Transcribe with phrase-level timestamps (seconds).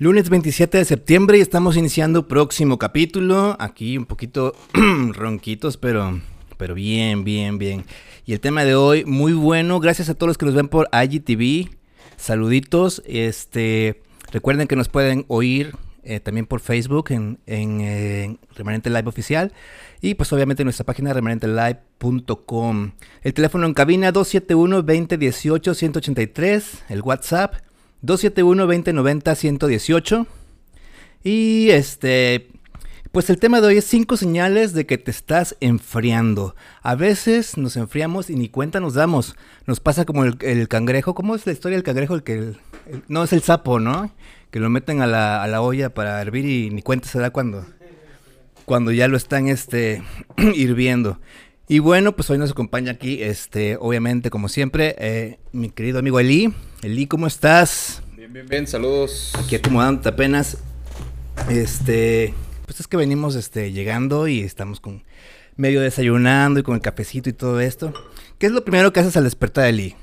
[0.00, 3.54] Lunes 27 de septiembre y estamos iniciando próximo capítulo.
[3.60, 4.54] Aquí un poquito
[5.12, 6.22] ronquitos, pero,
[6.56, 7.84] pero bien, bien, bien.
[8.24, 9.78] Y el tema de hoy, muy bueno.
[9.78, 11.68] Gracias a todos los que nos ven por IGTV.
[12.16, 13.02] Saluditos.
[13.04, 14.00] Este,
[14.32, 19.52] recuerden que nos pueden oír eh, también por Facebook en, en Remanente Live Oficial.
[20.00, 22.92] Y pues obviamente en nuestra página remanentelive.com.
[23.20, 26.62] El teléfono en cabina 271-2018-183.
[26.88, 27.56] El WhatsApp
[28.02, 30.26] 271-2090-118.
[31.22, 32.50] Y este,
[33.12, 36.54] pues el tema de hoy es cinco señales de que te estás enfriando.
[36.82, 39.34] A veces nos enfriamos y ni cuenta nos damos.
[39.66, 41.14] Nos pasa como el, cangrejo.
[41.14, 42.14] ¿Cómo es la historia del cangrejo?
[42.14, 42.52] El que
[43.08, 44.12] no es el sapo, ¿no?
[44.52, 47.30] Que lo meten a la, a la, olla para hervir y ni cuenta se da
[47.30, 47.66] cuando,
[48.64, 50.04] cuando ya lo están este,
[50.54, 51.18] hirviendo.
[51.70, 56.18] Y bueno, pues hoy nos acompaña aquí, este, obviamente, como siempre, eh, mi querido amigo
[56.18, 56.52] Eli.
[56.82, 58.02] Eli, ¿cómo estás?
[58.16, 59.32] Bien, bien, bien, saludos.
[59.38, 60.58] Aquí acomodándote apenas.
[61.48, 62.34] Este,
[62.66, 65.04] pues es que venimos este, llegando y estamos con
[65.54, 67.94] medio desayunando y con el cafecito y todo esto.
[68.40, 69.94] ¿Qué es lo primero que haces al despertar, Eli?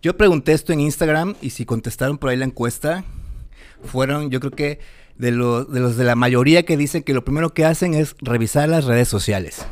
[0.00, 3.04] Yo pregunté esto en Instagram y si contestaron por ahí la encuesta,
[3.84, 4.80] fueron, yo creo que
[5.16, 8.70] de, de los de la mayoría que dicen que lo primero que hacen es revisar
[8.70, 9.66] las redes sociales.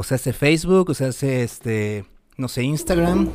[0.00, 2.04] O sea, hace Facebook, o sea, hace este,
[2.36, 3.30] no sé, Instagram.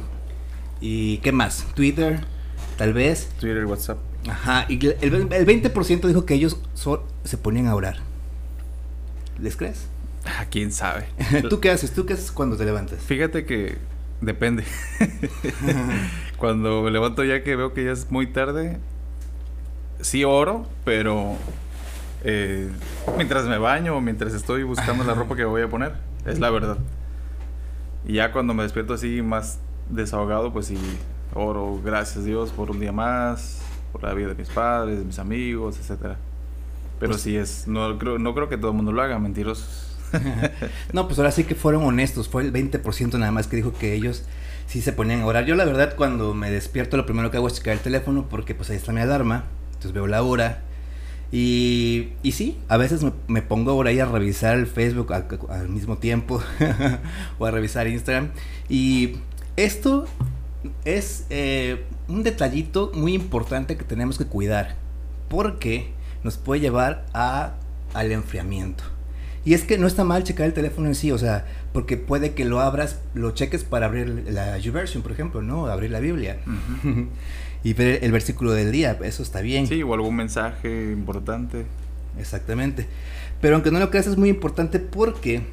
[0.80, 1.67] ¿Y qué más?
[1.75, 2.22] Twitter,
[2.78, 3.30] tal vez.
[3.42, 3.97] Twitter, WhatsApp.
[4.30, 6.58] Ajá, y el, el 20% dijo que ellos
[7.25, 7.97] se ponían a orar.
[9.41, 9.88] ¿Les crees?
[10.23, 11.08] Ah, quién sabe.
[11.50, 11.91] ¿Tú qué haces?
[11.91, 13.02] ¿Tú qué haces cuando te levantas?
[13.02, 13.78] Fíjate que
[14.22, 14.64] depende.
[16.38, 18.78] cuando me levanto ya que veo que ya es muy tarde,
[20.00, 21.36] sí oro, pero
[22.23, 22.69] eh,
[23.17, 26.12] mientras me baño o mientras estoy buscando la ropa que voy a poner.
[26.25, 26.77] Es la verdad.
[28.05, 30.77] Y ya cuando me despierto así más desahogado, pues sí,
[31.33, 35.19] oro, gracias Dios por un día más, por la vida de mis padres, de mis
[35.19, 36.17] amigos, etcétera.
[36.99, 39.97] Pero pues sí es, no creo, no creo que todo el mundo lo haga, mentirosos.
[40.94, 43.94] no, pues ahora sí que fueron honestos, fue el 20% nada más que dijo que
[43.94, 44.25] ellos
[44.67, 45.45] sí se ponían a orar.
[45.45, 48.56] Yo la verdad cuando me despierto lo primero que hago es checar el teléfono porque
[48.56, 50.62] pues ahí está mi alarma, entonces veo la hora
[51.35, 55.97] y, y sí, a veces me, pongo por ahí a revisar el Facebook al, mismo
[55.97, 56.44] tiempo
[57.39, 58.29] o a revisar Instagram.
[58.69, 59.16] Y
[59.55, 60.05] esto
[60.85, 64.75] es eh, un detallito muy importante que tenemos que cuidar
[65.27, 67.55] porque nos puede llevar a,
[67.95, 68.83] al enfriamiento.
[69.44, 72.35] Y es que no está mal checar el teléfono en sí, o sea, porque puede
[72.35, 75.65] que lo abras, lo cheques para abrir la YouVersion, por ejemplo, ¿no?
[75.65, 76.38] Abrir la Biblia.
[77.63, 79.68] y ver el versículo del día, eso está bien.
[79.68, 81.66] Sí, o algún mensaje importante.
[82.19, 82.88] Exactamente.
[83.41, 85.44] Pero aunque no lo creas, es muy importante porque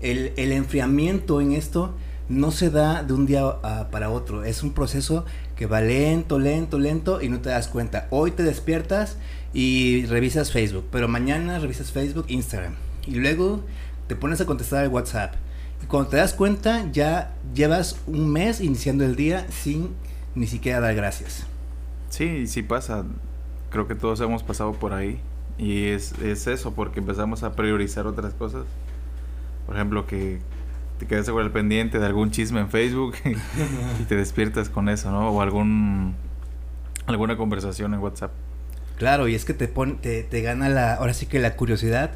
[0.00, 1.94] el, enfriamiento en esto
[2.28, 3.42] no se da de un día
[3.90, 4.44] para otro.
[4.44, 5.24] Es un proceso
[5.56, 8.08] que va lento, lento, lento y no te das cuenta.
[8.10, 9.16] Hoy te despiertas
[9.54, 12.74] y revisas Facebook, pero mañana revisas Facebook, Instagram.
[13.06, 13.64] Y luego
[14.08, 15.34] te pones a contestar el WhatsApp.
[15.82, 19.90] Y cuando te das cuenta, ya llevas un mes iniciando el día sin
[20.34, 21.46] ni siquiera dar gracias.
[22.08, 23.04] Sí, sí pasa.
[23.70, 25.20] Creo que todos hemos pasado por ahí.
[25.58, 28.64] Y es, es eso, porque empezamos a priorizar otras cosas.
[29.66, 30.40] Por ejemplo, que
[30.98, 33.14] te quedas sobre el pendiente de algún chisme en Facebook
[34.00, 35.30] y te despiertas con eso, ¿no?
[35.30, 36.14] O algún
[37.06, 38.32] alguna conversación en WhatsApp.
[38.96, 42.12] Claro, y es que te pone, te, te gana la, ahora sí que la curiosidad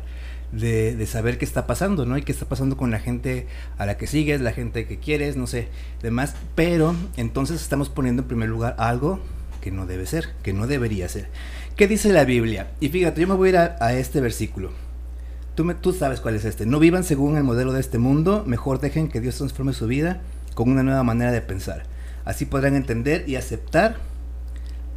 [0.53, 2.17] de, saber qué está pasando, ¿no?
[2.17, 3.47] Y qué está pasando con la gente
[3.79, 5.69] a la que sigues, la gente que quieres, no sé,
[6.03, 6.35] demás.
[6.55, 9.21] Pero entonces estamos poniendo en primer lugar algo
[9.61, 11.29] que no debe ser, que no debería ser.
[11.77, 12.69] ¿Qué dice la Biblia?
[12.81, 14.71] Y fíjate, yo me voy a ir a, este versículo.
[15.55, 16.67] Tú, me, tú sabes cuál es este.
[16.67, 20.21] No vivan según el modelo de este mundo, mejor dejen que Dios transforme su vida
[20.55, 21.85] con una nueva manera de pensar.
[22.25, 23.97] Así podrán entender y aceptar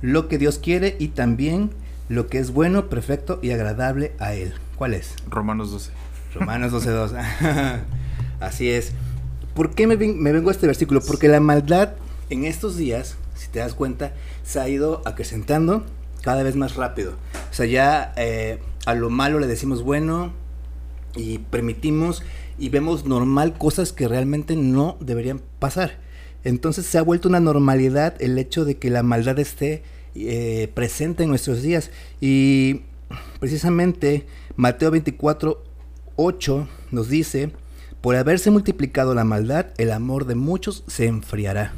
[0.01, 1.71] lo que Dios quiere y también
[2.07, 4.53] lo que es bueno, perfecto y agradable a Él.
[4.79, 5.13] ¿Cuál es?
[5.29, 5.91] Romanos 12.
[6.35, 7.11] Romanos 12, 2.
[8.39, 8.93] Así es.
[9.53, 11.01] ¿Por qué me, vengo a este versículo?
[11.01, 11.95] Porque la maldad
[12.29, 14.13] en estos días, si te das cuenta,
[14.45, 15.83] se ha ido acrecentando
[16.21, 17.11] cada vez más rápido.
[17.51, 20.31] O sea, ya eh, a lo malo le decimos bueno
[21.13, 22.23] y permitimos
[22.57, 25.97] y vemos normal cosas que realmente no deberían pasar.
[26.45, 29.83] Entonces se ha vuelto una normalidad el hecho de que la maldad esté
[30.15, 31.91] eh, presente en nuestros días.
[32.21, 32.83] Y
[33.41, 34.25] precisamente
[34.59, 35.63] Mateo 24,
[36.17, 37.53] 8 nos dice,
[38.01, 41.71] por haberse multiplicado la maldad, el amor de muchos se enfriará.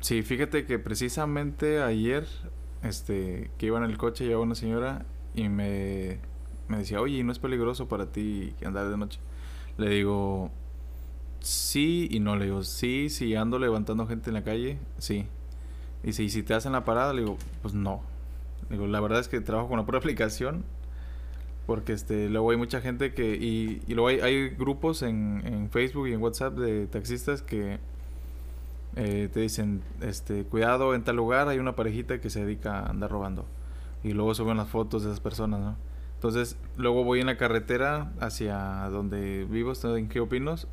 [0.00, 2.24] Sí, fíjate que precisamente ayer,
[2.84, 6.20] este, que iba en el coche, llevaba una señora y me,
[6.68, 9.18] me decía, oye, ¿no es peligroso para ti andar de noche?
[9.76, 10.52] Le digo,
[11.40, 12.36] sí y no.
[12.36, 15.26] Le digo, sí, sí, ando levantando gente en la calle, sí.
[16.04, 17.12] Dice, ¿y si te hacen la parada?
[17.12, 18.02] Le digo, pues no.
[18.70, 20.62] Digo, la verdad es que trabajo con la pura aplicación.
[21.68, 23.34] Porque este, luego hay mucha gente que...
[23.34, 27.78] Y, y luego hay, grupos en, en, Facebook y en WhatsApp de taxistas que
[28.96, 32.86] eh, te dicen, este, cuidado, en tal lugar hay una parejita que se dedica a
[32.86, 33.44] andar robando.
[34.02, 35.76] Y luego suben las fotos de esas personas, ¿no?
[36.14, 40.68] Entonces, luego voy en la carretera hacia donde vivo, estoy en Geopinos,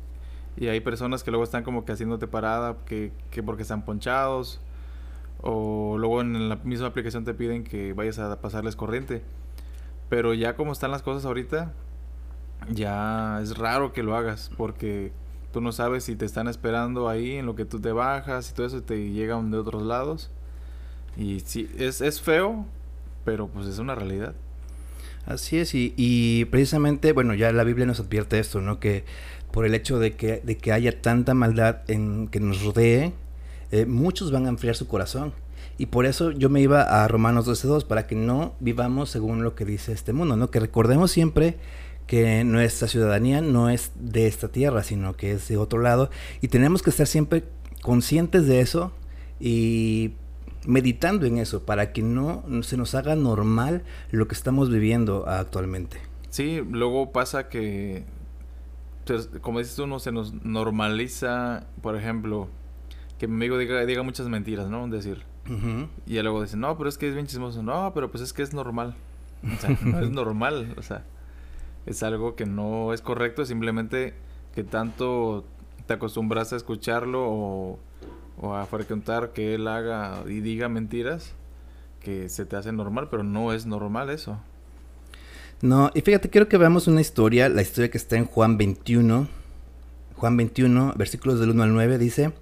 [0.56, 4.62] y hay personas que luego están como que haciéndote parada, que, que porque están ponchados,
[5.42, 9.22] o luego en la misma aplicación te piden que vayas a pasarles corriente.
[10.08, 11.72] Pero ya como están las cosas ahorita,
[12.70, 15.12] ya es raro que lo hagas, porque
[15.52, 18.54] tú no sabes si te están esperando ahí en lo que tú te bajas y
[18.54, 20.30] todo eso te llegan de otros lados.
[21.16, 22.66] Y sí, es, es feo,
[23.24, 24.34] pero pues es una realidad.
[25.24, 28.78] Así es, y, y, precisamente, bueno, ya la Biblia nos advierte esto, ¿no?
[28.78, 29.04] Que
[29.50, 33.12] por el hecho de que, de que haya tanta maldad en que nos rodee,
[33.72, 35.32] eh, muchos van a enfriar su corazón.
[35.78, 39.54] Y por eso yo me iba a Romanos 12.2, para que no vivamos según lo
[39.54, 40.50] que dice este mundo, ¿no?
[40.50, 41.58] Que recordemos siempre
[42.06, 46.10] que nuestra ciudadanía no es de esta tierra, sino que es de otro lado.
[46.40, 47.44] Y tenemos que estar siempre
[47.82, 48.92] conscientes de eso
[49.38, 50.12] y
[50.66, 55.98] meditando en eso para que no se nos haga normal lo que estamos viviendo actualmente.
[56.30, 58.04] Sí, luego pasa que,
[59.04, 62.48] pues, como dices tú, no se nos normaliza, por ejemplo,
[63.18, 64.88] que mi amigo diga, diga muchas mentiras, ¿no?
[64.88, 65.24] Decir.
[66.06, 67.62] Y luego dice, no, pero es que es bien chismoso.
[67.62, 68.94] No, pero pues es que es normal.
[69.44, 70.74] O sea, no es normal.
[70.76, 71.04] O sea,
[71.86, 73.44] es algo que no es correcto.
[73.44, 74.14] Simplemente
[74.54, 75.44] que tanto
[75.86, 77.78] te acostumbras a escucharlo o
[78.38, 81.32] o a frecuentar que él haga y diga mentiras
[82.00, 84.38] que se te hace normal, pero no es normal eso.
[85.62, 89.26] No, y fíjate, quiero que veamos una historia, la historia que está en Juan 21.
[90.14, 92.32] Juan 21, versículos del 1 al 9 dice,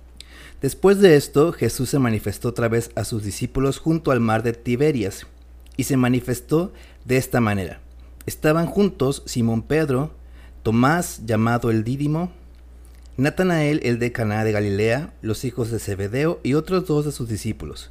[0.64, 4.54] Después de esto, Jesús se manifestó otra vez a sus discípulos junto al mar de
[4.54, 5.26] Tiberias,
[5.76, 6.72] y se manifestó
[7.04, 7.80] de esta manera.
[8.24, 10.14] Estaban juntos Simón Pedro,
[10.62, 12.32] Tomás, llamado el Dídimo,
[13.18, 17.28] Natanael, el de Caná de Galilea, los hijos de Zebedeo y otros dos de sus
[17.28, 17.90] discípulos.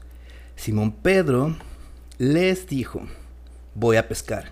[0.56, 1.56] Simón Pedro
[2.18, 3.04] les dijo,
[3.76, 4.46] voy a pescar.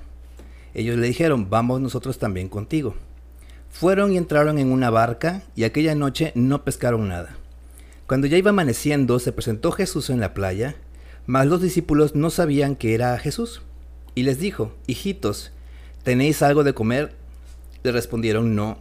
[0.75, 2.93] Ellos le dijeron, vamos nosotros también contigo.
[3.71, 7.40] Fueron y entraron en una barca y aquella noche no pescaron nada.
[8.11, 10.75] Cuando ya iba amaneciendo se presentó Jesús en la playa,
[11.27, 13.61] mas los discípulos no sabían que era Jesús.
[14.15, 15.53] Y les dijo, hijitos,
[16.03, 17.15] ¿tenéis algo de comer?
[17.83, 18.79] Le respondieron, no.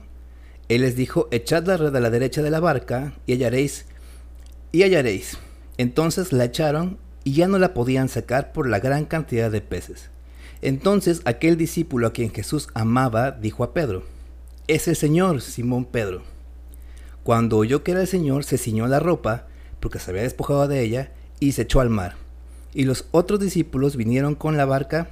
[0.69, 3.87] Él les dijo, echad la red a la derecha de la barca y hallaréis,
[4.73, 5.38] y hallaréis.
[5.79, 10.11] Entonces la echaron y ya no la podían sacar por la gran cantidad de peces.
[10.61, 14.03] Entonces aquel discípulo a quien Jesús amaba dijo a Pedro,
[14.67, 16.25] es el Señor, Simón Pedro.
[17.31, 19.47] Cuando oyó que era el Señor, se ciñó la ropa,
[19.79, 22.17] porque se había despojado de ella, y se echó al mar.
[22.75, 25.11] Y los otros discípulos vinieron con la barca,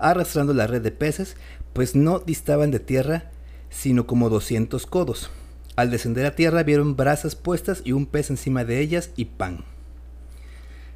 [0.00, 1.36] arrastrando la red de peces,
[1.72, 3.30] pues no distaban de tierra
[3.70, 5.30] sino como doscientos codos.
[5.76, 9.64] Al descender a tierra vieron brasas puestas y un pez encima de ellas y pan.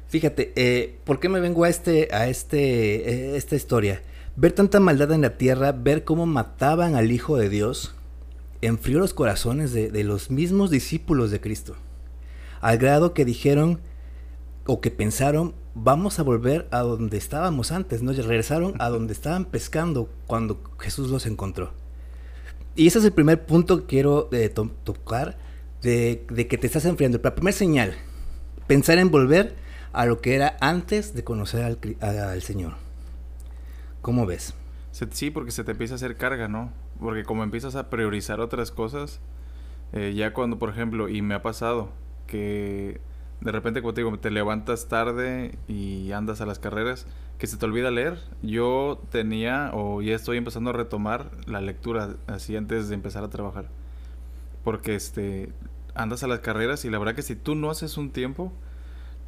[0.09, 4.01] Fíjate, eh, ¿por qué me vengo a este, a este, eh, esta historia?
[4.35, 7.95] Ver tanta maldad en la tierra, ver cómo mataban al Hijo de Dios,
[8.61, 11.75] enfrió los corazones de, de los mismos discípulos de Cristo.
[12.61, 13.79] Al grado que dijeron
[14.65, 18.11] o que pensaron, vamos a volver a donde estábamos antes, ¿no?
[18.11, 21.71] Regresaron a donde estaban pescando cuando Jesús los encontró.
[22.75, 25.37] Y ese es el primer punto que quiero eh, tocar
[25.81, 27.19] de, que te estás enfriando.
[27.23, 27.95] La primera señal,
[28.67, 29.55] pensar en volver
[29.93, 32.73] a lo que era antes de conocer al, Señor.
[34.01, 34.53] ¿Cómo ves?
[34.91, 36.71] Sí, porque se te empieza a hacer carga, ¿no?
[36.99, 39.19] Porque como empiezas a priorizar otras cosas,
[39.93, 41.89] eh, ya cuando, por ejemplo, y me ha pasado
[42.25, 42.99] que
[43.41, 47.05] de repente, como te digo, te levantas tarde y andas a las carreras,
[47.37, 48.19] que se te olvida leer.
[48.41, 53.29] Yo tenía, o ya estoy empezando a retomar la lectura así antes de empezar a
[53.29, 53.69] trabajar.
[54.63, 55.49] Porque este
[55.97, 58.53] andas a las carreras y la verdad que si tú no haces un tiempo,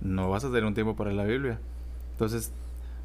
[0.02, 1.60] no vas a tener un tiempo para la Biblia.
[2.12, 2.52] Entonces,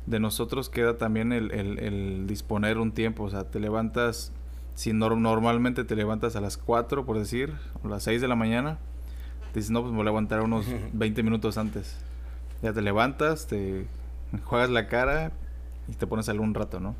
[0.06, 3.24] de nosotros queda también el, el, disponer un tiempo.
[3.24, 4.32] O sea, te levantas,
[4.74, 7.52] si normalmente te levantas a las 4, por decir,
[7.82, 8.78] o las 6 de la mañana
[9.54, 11.96] dices, no, pues me voy a levantar unos 20 minutos antes.
[12.62, 13.86] Ya te levantas, te
[14.44, 15.32] juegas la cara
[15.88, 16.96] y te pones algún rato, ¿no?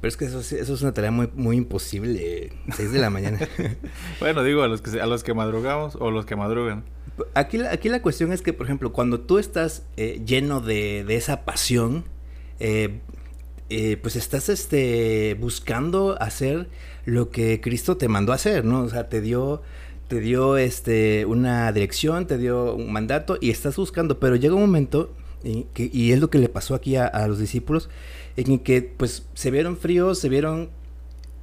[0.00, 3.38] Pero es que eso, eso es una tarea muy, muy imposible, 6 de la mañana.
[4.20, 6.84] bueno, digo, a los, que, a los que madrugamos o los que madrugan.
[7.34, 11.14] Aquí, aquí la cuestión es que, por ejemplo, cuando tú estás eh, lleno de, de,
[11.14, 12.04] esa pasión,
[12.58, 13.00] eh,
[13.72, 16.68] eh, pues estás este, buscando hacer
[17.06, 18.82] lo que Cristo te mandó a hacer, ¿no?
[18.82, 19.62] O sea, te dio
[20.08, 24.60] te dio este, una dirección, te dio un mandato y estás buscando, pero llega un
[24.60, 25.10] momento
[25.42, 27.88] y, que, y es lo que le pasó aquí a, los discípulos,
[28.36, 30.68] en que pues se vieron fríos, se vieron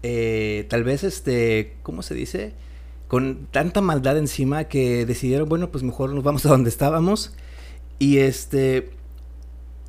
[0.03, 2.53] eh, tal vez, este, ¿cómo se dice?
[3.07, 7.33] Con tanta maldad encima que decidieron, bueno, pues mejor nos vamos a donde estábamos.
[7.97, 8.91] Y este,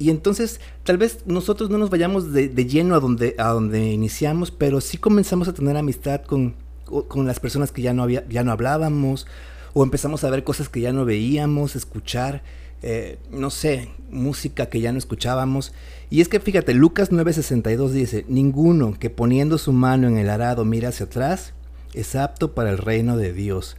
[0.01, 4.51] y entonces, tal vez nosotros no nos vayamos de, lleno a donde, a donde iniciamos,
[4.51, 6.55] pero sí comenzamos a tener amistad con,
[6.87, 9.27] con las personas que ya no, había, ya no hablábamos,
[9.75, 12.43] o empezamos a ver cosas que ya no veíamos, escuchar,
[12.81, 15.75] eh, no sé, música que ya no escuchábamos.
[16.09, 20.65] Y es que fíjate, Lucas 9:62 dice, ninguno que poniendo su mano en el arado
[20.65, 21.53] mira hacia atrás
[21.93, 23.77] es apto para el reino de Dios.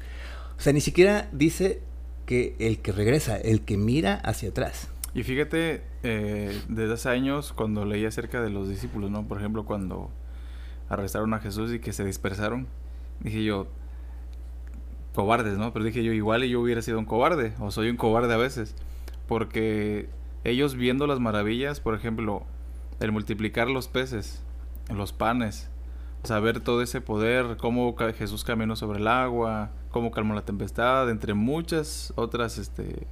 [0.56, 1.82] O sea, ni siquiera dice
[2.28, 4.91] que el que regresa, el que mira hacia atrás.
[5.14, 9.28] Y fíjate, eh, desde hace años, cuando leí acerca de los discípulos, ¿no?
[9.28, 10.10] Por ejemplo, cuando
[10.90, 12.68] arrestaron a Jesús y que se dispersaron,
[13.20, 13.68] dije yo,
[15.14, 15.74] cobardes, ¿no?
[15.74, 18.76] Pero dije yo, igual yo hubiera sido un cobarde, o soy un cobarde a veces,
[19.28, 20.08] porque
[20.44, 22.44] ellos viendo las maravillas, por ejemplo,
[23.00, 24.44] el multiplicar los peces,
[24.90, 25.70] los panes,
[26.24, 31.34] saber todo ese poder, cómo Jesús caminó sobre el agua, cómo calmó la tempestad, entre
[31.34, 33.08] muchas otras, este,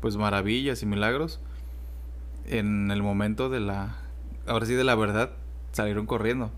[0.00, 1.40] pues maravillas y milagros,
[2.46, 3.96] en el momento de la,
[4.46, 5.30] ahora sí de la verdad,
[5.72, 6.50] salieron corriendo.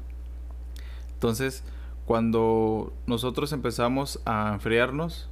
[1.14, 1.64] Entonces,
[2.06, 5.28] cuando nosotros empezamos a enfriarnos,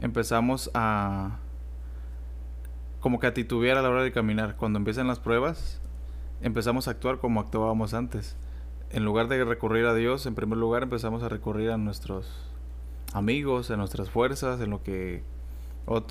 [0.00, 1.38] empezamos a
[3.00, 4.56] como que a titubear a la hora de caminar.
[4.56, 5.80] Cuando empiezan las pruebas,
[6.40, 8.36] empezamos a actuar como actuábamos antes.
[8.90, 12.26] En lugar de recurrir a Dios, en primer lugar empezamos a recurrir a nuestros
[13.12, 15.22] amigos, a nuestras fuerzas, en lo que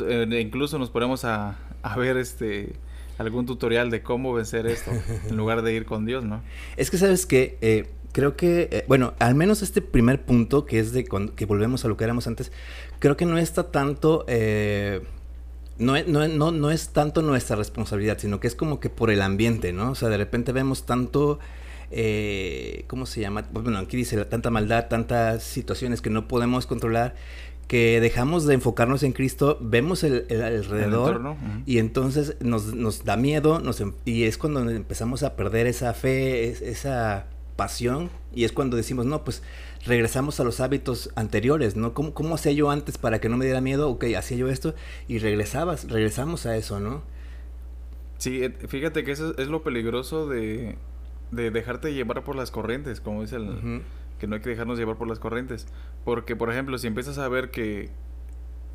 [0.07, 2.73] eh, incluso nos ponemos a, a ver este
[3.17, 4.91] algún tutorial de cómo vencer esto
[5.29, 6.41] en lugar de ir con Dios, ¿no?
[6.77, 10.79] Es que sabes que eh, creo que, eh, bueno, al menos este primer punto, que
[10.79, 12.51] es de que volvemos a lo que éramos antes,
[12.99, 15.01] creo que no está tanto, eh,
[15.77, 19.21] no, no, no, no, es tanto nuestra responsabilidad, sino que es como que por el
[19.21, 19.91] ambiente, ¿no?
[19.91, 21.39] O sea, de repente vemos tanto,
[21.91, 23.45] eh, ¿cómo se llama?
[23.51, 27.15] Bueno, aquí dice tanta maldad, tantas situaciones que no podemos controlar,
[27.67, 31.63] que dejamos de enfocarnos en Cristo, vemos el, el alrededor el uh -huh.
[31.65, 36.49] y entonces nos, nos da miedo nos, y es cuando empezamos a perder esa fe,
[36.49, 39.43] es, esa pasión y es cuando decimos, no, pues
[39.85, 41.93] regresamos a los hábitos anteriores, ¿no?
[41.93, 43.89] ¿Cómo, ¿Cómo, hacía yo antes para que no me diera miedo?
[43.89, 44.75] Ok, hacía yo esto
[45.07, 47.03] y regresabas, regresamos a eso, ¿no?
[48.17, 50.77] Sí, fíjate que eso es lo peligroso de,
[51.31, 53.49] de dejarte llevar por las corrientes, como dice el...
[53.49, 53.81] Uh -huh.
[54.23, 55.67] Que no hay que dejarnos llevar por las corrientes.
[56.05, 57.89] Porque, por ejemplo, si empiezas a ver que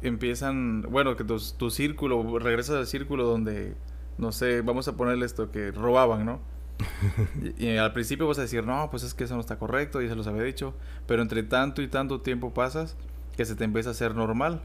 [0.02, 3.74] empiezan, bueno, que tu, tu círculo, regresas al círculo donde,
[4.18, 6.40] no sé, vamos a ponerle esto, que robaban, ¿no?
[7.58, 10.02] y, y, al principio vas a decir, no, pues es que eso no está correcto,
[10.02, 10.74] ya se los había dicho.
[11.06, 12.94] Pero entre tanto y tanto tiempo pasas
[13.34, 14.60] que se te empieza a hacer normal.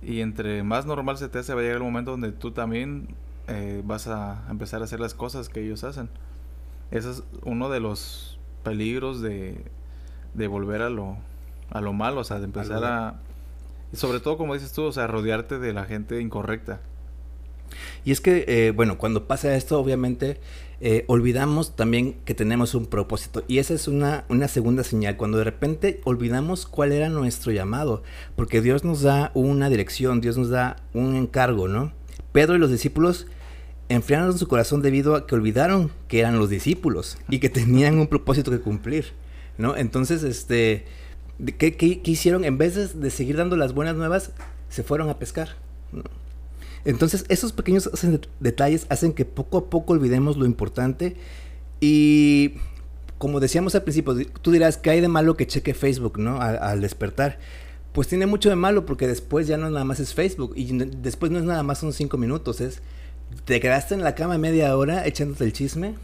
[0.00, 3.14] Y entre más normal se te hace, va a llegar el momento donde tú también
[3.46, 6.08] eh, vas a empezar a hacer las cosas que ellos hacen.
[6.90, 9.70] Ese es uno de los peligros de,
[10.34, 11.16] de volver a lo,
[11.70, 13.20] a lo malo, o sea, de empezar a...
[13.92, 16.80] Y sobre todo, como dices tú, o sea, rodearte de la gente incorrecta.
[18.04, 20.40] Y es que, eh, bueno, cuando pasa esto, obviamente,
[20.80, 23.44] eh, olvidamos también que tenemos un propósito.
[23.48, 28.02] Y esa es una, una, segunda señal, cuando de repente olvidamos cuál era nuestro llamado,
[28.36, 31.92] porque Dios nos da una dirección, Dios nos da un encargo, ¿no?
[32.32, 33.26] Pedro y los discípulos
[33.88, 38.06] enfriaron su corazón debido a que olvidaron que eran los discípulos y que tenían un
[38.06, 39.12] propósito que cumplir,
[39.58, 39.76] ¿no?
[39.76, 40.84] Entonces, este,
[41.58, 42.44] ¿qué, qué, qué hicieron?
[42.44, 44.32] En vez de, de, seguir dando las buenas nuevas,
[44.68, 45.50] se fueron a pescar,
[45.92, 46.02] ¿no?
[46.84, 47.88] Entonces, esos pequeños
[48.40, 51.16] detalles hacen que poco a poco olvidemos lo importante.
[51.80, 52.54] Y
[53.18, 56.40] como decíamos al principio, tú dirás que hay de malo que cheque Facebook, ¿no?
[56.40, 57.38] Al, al, despertar.
[57.92, 60.52] Pues tiene mucho de malo porque después ya no nada más es Facebook.
[60.56, 62.60] Y después no es nada más son cinco minutos.
[62.60, 62.82] Es.
[63.46, 65.94] Te quedaste en la cama media hora echándote el chisme.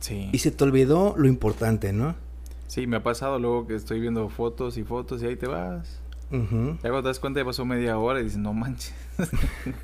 [0.00, 0.28] Sí.
[0.32, 2.14] Y se te olvidó lo importante, ¿no?
[2.66, 6.00] Sí, me ha pasado luego que estoy viendo fotos y fotos y ahí te vas.
[6.30, 6.74] Uh -huh.
[6.76, 8.94] Ya cuando te das cuenta ya pasó media hora y dices, no manches.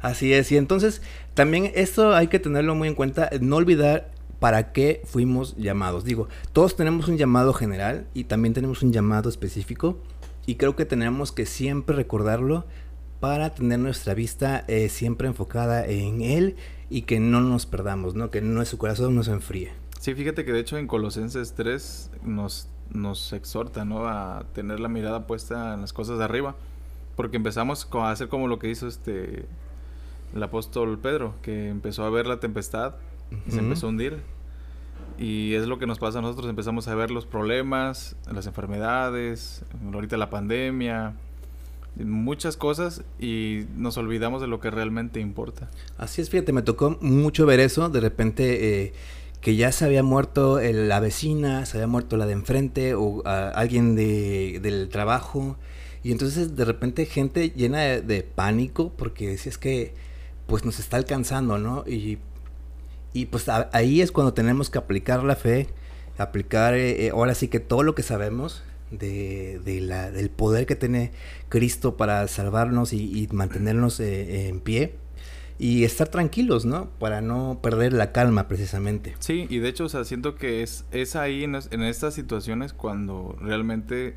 [0.00, 1.00] Así es, y entonces
[1.34, 6.04] también esto hay que tenerlo muy en cuenta, no olvidar para qué fuimos llamados.
[6.04, 9.98] Digo, todos tenemos un llamado general y también tenemos un llamado específico
[10.44, 12.64] y creo que tenemos que siempre recordarlo
[13.20, 16.56] para tener nuestra vista eh, siempre enfocada en él
[16.90, 18.32] y que no nos perdamos, ¿no?
[18.32, 19.70] Que nuestro corazón no se enfríe.
[20.02, 24.08] Sí, fíjate que de hecho en Colosenses 3 nos, nos exhorta, ¿no?
[24.08, 26.56] A tener la mirada puesta en las cosas de arriba.
[27.14, 29.46] Porque empezamos a hacer como lo que hizo este
[30.34, 32.96] el apóstol Pedro, que empezó a ver la tempestad
[33.30, 33.52] y uh -huh.
[33.52, 34.18] se empezó a hundir.
[35.20, 39.64] Y es lo que nos pasa a nosotros, empezamos a ver los problemas, las enfermedades,
[39.94, 41.14] ahorita la pandemia,
[41.94, 45.70] muchas cosas y nos olvidamos de lo que realmente importa.
[45.96, 48.94] Así es, fíjate, me tocó mucho ver eso, de repente eh,
[49.42, 53.96] que ya se había muerto la vecina, se había muerto la de enfrente o alguien
[53.96, 55.56] de, del trabajo
[56.04, 59.94] y entonces de repente gente llena de, pánico porque decías que
[60.46, 61.84] pues nos está alcanzando, ¿no?
[61.86, 62.18] Y,
[63.12, 65.68] y pues ahí es cuando tenemos que aplicar la fe,
[66.18, 70.66] aplicar eh, eh, ahora sí que todo lo que sabemos de, de la, del poder
[70.66, 71.10] que tiene
[71.48, 74.94] Cristo para salvarnos y, mantenernos eh, en pie
[75.62, 76.90] y estar tranquilos, ¿no?
[76.98, 79.14] Para no perder la calma precisamente.
[79.20, 82.72] Sí, y de hecho, o sea, siento que es, es ahí en, en estas situaciones
[82.72, 84.16] cuando realmente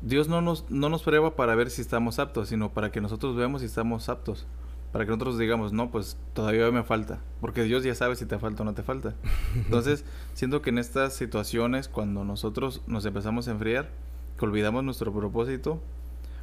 [0.00, 3.36] Dios no nos, no nos prueba para ver si estamos aptos, sino para que nosotros
[3.36, 4.46] veamos si estamos aptos
[4.92, 8.38] para que nosotros digamos, no, pues todavía me falta, porque Dios ya sabe si te
[8.38, 9.14] falta o no te falta.
[9.54, 13.90] Entonces, siento que en estas situaciones, cuando nosotros nos empezamos a enfriar,
[14.38, 15.82] que olvidamos nuestro propósito,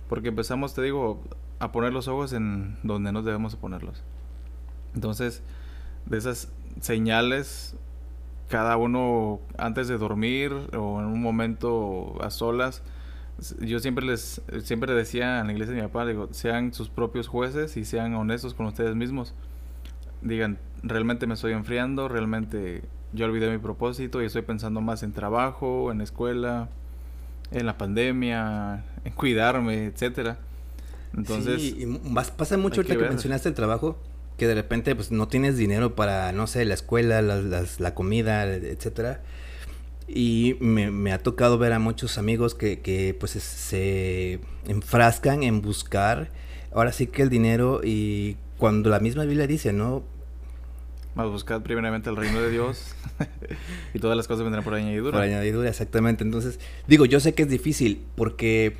[0.07, 1.23] porque empezamos, te digo,
[1.59, 4.03] a poner los ojos en donde no debemos ponerlos.
[4.95, 5.41] Entonces,
[6.05, 7.75] de esas señales,
[8.49, 12.83] cada uno antes de dormir o en un momento a solas,
[13.59, 17.27] yo siempre les siempre decía en la iglesia de mi papá, digo, sean sus propios
[17.27, 19.33] jueces y sean honestos con ustedes mismos.
[20.21, 25.13] Digan, realmente me estoy enfriando, realmente yo olvidé mi propósito y estoy pensando más en
[25.13, 26.69] trabajo, en escuela,
[27.51, 30.37] en la pandemia, en cuidarme, etcétera.
[31.15, 31.87] Entonces, sí,
[32.37, 33.97] pasa mucho ahorita que, mencionaste el trabajo,
[34.37, 39.21] que de repente pues no tienes dinero para, no sé, la escuela, la comida, etcétera
[40.07, 46.29] y me, ha tocado ver a muchos amigos que, que pues se enfrascan en buscar
[46.71, 50.03] ahora sí que el dinero y cuando la misma Biblia dice, ¿no?
[51.15, 52.95] Más buscad primeramente el reino de Dios
[53.93, 55.11] y todas las cosas vendrán por añadidura.
[55.11, 56.23] Por añadidura, exactamente.
[56.23, 58.75] Entonces, digo, yo sé que es difícil porque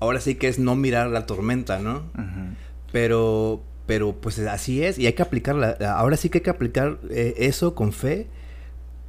[0.00, 2.04] ahora sí que es no mirar la tormenta, ¿no?
[2.92, 5.76] Pero, pero pues así es y hay que aplicarla.
[5.96, 8.26] Ahora sí que hay que aplicar eh, eso con fe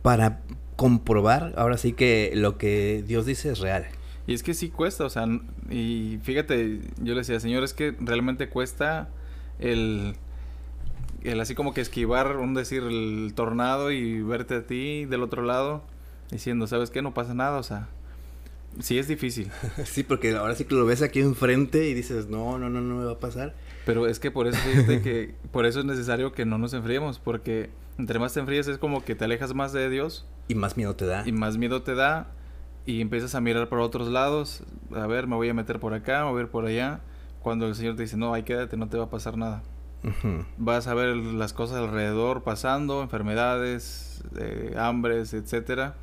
[0.02, 0.40] para
[0.78, 3.86] comprobar ahora sí que lo que Dios dice es real.
[4.28, 5.26] Y es que sí cuesta, o sea,
[5.70, 9.10] y fíjate, yo le decía, Señor, es que realmente cuesta
[9.58, 10.16] el,
[11.24, 15.44] el así como que esquivar, un decir, el tornado y verte a ti del otro
[15.44, 15.82] lado
[16.30, 17.02] diciendo, ¿sabes qué?
[17.02, 17.88] No pasa nada, o sea,
[18.80, 19.50] sí es difícil.
[19.86, 22.96] sí, porque ahora sí que lo ves aquí enfrente y dices, no, no, no, no
[22.96, 23.56] me va a pasar.
[23.86, 27.70] Pero es que por eso, que por eso es necesario que no nos enfriemos, porque
[27.98, 30.28] entre más te enfríes es como que te alejas más de Dios.
[30.48, 31.24] Y más miedo te da.
[31.26, 32.28] Y más miedo te da.
[32.86, 34.64] Y empiezas a mirar por otros lados.
[34.94, 37.02] A ver, me voy a meter por acá, me voy a ir por allá.
[37.42, 39.64] Cuando el Señor te dice, no, ahí quédate, no te va a pasar nada.
[40.58, 45.96] Vas a ver las cosas alrededor pasando, enfermedades, eh, hambres, etcétera.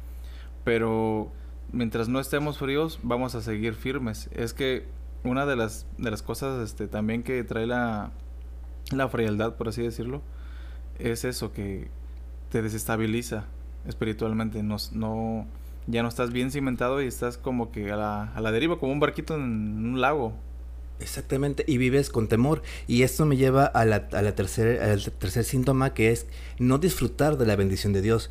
[0.64, 1.32] Pero
[1.74, 4.30] mientras no estemos fríos, vamos a seguir firmes.
[4.32, 4.86] Es que
[5.24, 8.12] una de las, de las cosas este, también que trae la,
[8.92, 10.22] la frialdad, por así decirlo,
[10.98, 11.88] es eso, que
[12.50, 13.46] te desestabiliza
[13.86, 14.62] espiritualmente.
[14.62, 15.46] No, no,
[15.86, 18.92] ya no estás bien cimentado y estás como que a la, a la deriva, como
[18.92, 20.34] un barquito en un lago.
[21.00, 22.62] Exactamente, y vives con temor.
[22.86, 26.26] Y esto me lleva a la, a la tercer, al tercer síntoma que es
[26.58, 28.30] no disfrutar de la bendición de Dios.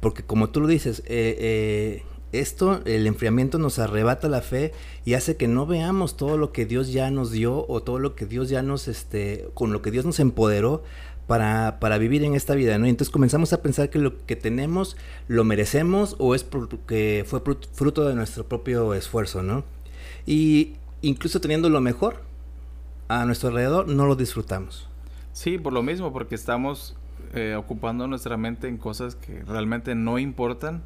[0.00, 4.72] Porque como tú lo dices, eh, eh, esto, el enfriamiento nos arrebata la fe
[5.04, 8.14] y hace que no veamos todo lo que Dios ya nos dio o todo lo
[8.14, 10.82] que Dios ya nos, este, con lo que Dios nos empoderó
[11.26, 12.86] para, para, vivir en esta vida, ¿no?
[12.86, 17.42] Y entonces comenzamos a pensar que lo que tenemos lo merecemos o es porque fue
[17.72, 19.64] fruto de nuestro propio esfuerzo, ¿no?
[20.26, 22.22] Y incluso teniendo lo mejor
[23.08, 24.88] a nuestro alrededor, no lo disfrutamos.
[25.32, 26.96] Sí, por lo mismo, porque estamos
[27.34, 30.82] eh, ocupando nuestra mente en cosas que realmente no importan.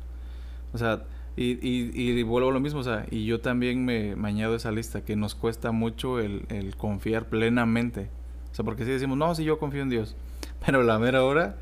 [0.72, 1.04] O sea,
[1.36, 4.52] y, y, y, vuelvo a lo mismo, o sea, y yo también me, me añado
[4.52, 8.10] a esa lista, que nos cuesta mucho el, el confiar plenamente.
[8.50, 10.14] O sea, porque si decimos, no, si yo confío en Dios.
[10.66, 11.56] Pero la mera hora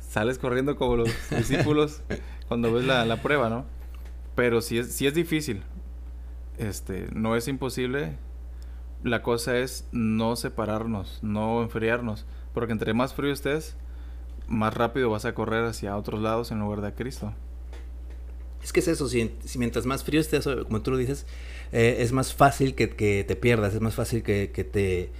[0.00, 2.02] sales corriendo como los discípulos
[2.48, 3.66] cuando ves la, la, prueba, ¿no?
[4.34, 5.62] Pero si es, si es difícil.
[6.56, 8.16] Este, no es imposible.
[9.02, 12.24] La cosa es no separarnos, no enfriarnos.
[12.54, 13.76] Porque entre más frío estés,
[14.46, 17.34] más rápido vas a correr hacia otros lados en lugar de a Cristo.
[18.64, 21.26] Es que es eso, si, mientras más frío estés, como tú lo dices,
[21.70, 25.10] eh, es más fácil que, te pierdas, es más fácil que, te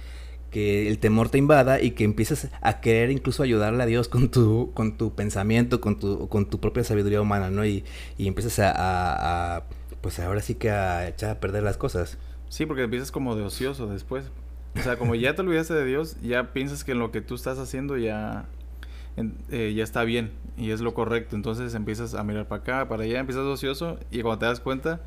[0.49, 4.31] que el temor te invada y que empieces a querer incluso ayudarle a Dios con
[4.31, 7.63] tu, con tu pensamiento, con tu, con tu propia sabiduría humana, ¿no?
[7.65, 7.83] Y,
[8.17, 9.65] empiezas a,
[10.01, 12.17] pues ahora sí que a echar a perder las cosas.
[12.49, 14.25] Sí, porque empiezas como de ocioso después.
[14.75, 17.35] O sea, como ya te olvidaste de Dios, ya piensas que en lo que tú
[17.35, 18.45] estás haciendo ya,
[19.51, 21.35] eh, ya está bien y es lo correcto.
[21.35, 25.01] Entonces empiezas a mirar para acá, para allá, empiezas ocioso y cuando te das cuenta,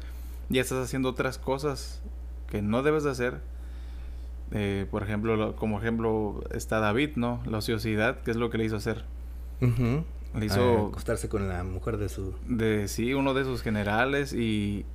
[0.48, 2.00] ya estás haciendo otras cosas
[2.50, 3.40] que no debes de hacer
[4.50, 7.42] Eh, por ejemplo, como ejemplo está David, ¿no?
[7.44, 9.04] La ociosidad, que es lo que le hizo hacer.
[9.60, 10.88] Le hizo...
[10.88, 12.34] acostarse con la mujer de su...
[12.46, 14.86] De, sí, uno de sus generales y,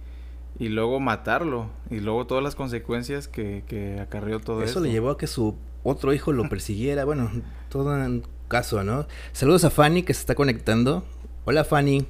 [0.59, 1.69] y luego matarlo.
[1.89, 4.71] Y luego todas las consecuencias que, que acarreó todo eso.
[4.71, 7.05] Eso le llevó a que su otro hijo lo persiguiera.
[7.05, 7.31] bueno,
[7.69, 9.07] todo un caso, ¿no?
[9.31, 11.03] Saludos a Fanny que se está conectando.
[11.45, 12.05] Hola Fanny.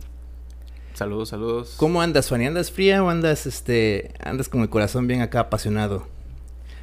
[0.94, 1.74] Saludos, saludos.
[1.78, 2.46] ¿Cómo andas, Fanny?
[2.46, 6.08] ¿Andas fría o andas, este, andas con el corazón bien acá apasionado?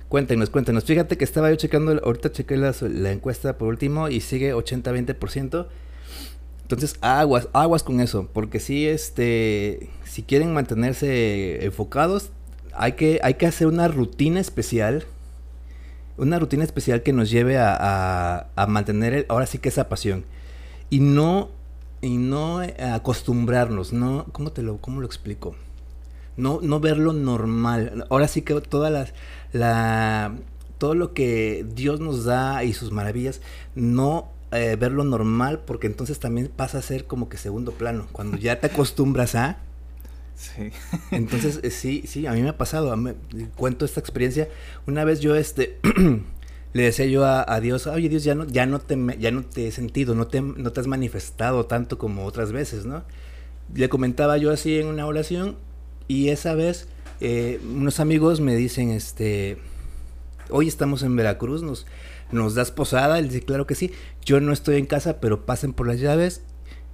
[0.08, 0.82] Cuéntenos, cuéntenos.
[0.82, 5.68] Fíjate que estaba yo checando, ahorita chequé la, la encuesta por último y sigue 80-20%.
[6.70, 12.30] Entonces, aguas, aguas con eso, porque si este, si quieren mantenerse enfocados,
[12.74, 15.04] hay que, hay que hacer una rutina especial,
[16.16, 20.24] una rutina especial que nos lleve a, a, mantener ahora sí que esa pasión.
[20.90, 21.48] Y no,
[22.02, 25.56] y no acostumbrarnos, no, ¿cómo te lo, cómo lo explico?
[26.36, 28.06] No, no verlo normal.
[28.10, 29.12] Ahora sí que todas las,
[29.52, 30.36] la,
[30.78, 33.40] todo lo que Dios nos da y sus maravillas,
[33.74, 38.08] no eh, verlo normal, porque entonces también pasa a ser como que segundo plano.
[38.12, 39.58] Cuando ya te acostumbras a...
[40.34, 40.70] Sí.
[41.10, 42.96] Entonces, eh, sí, sí, a mí me ha pasado.
[43.56, 44.48] cuento esta experiencia.
[44.86, 45.78] Una vez yo, este,
[46.72, 49.66] le decía yo a, Dios, oye Dios, ya no, ya no te, ya no te
[49.68, 53.02] he sentido, no te, no te has manifestado tanto como otras veces, ¿no?
[53.74, 55.56] Le comentaba yo así en una oración
[56.08, 56.88] y esa vez
[57.20, 59.58] eh, unos amigos me dicen, este,
[60.48, 61.86] hoy estamos en Veracruz, nos,
[62.32, 63.92] nos das posada, él dice, claro que sí,
[64.24, 66.42] yo no estoy en casa, pero pasen por las llaves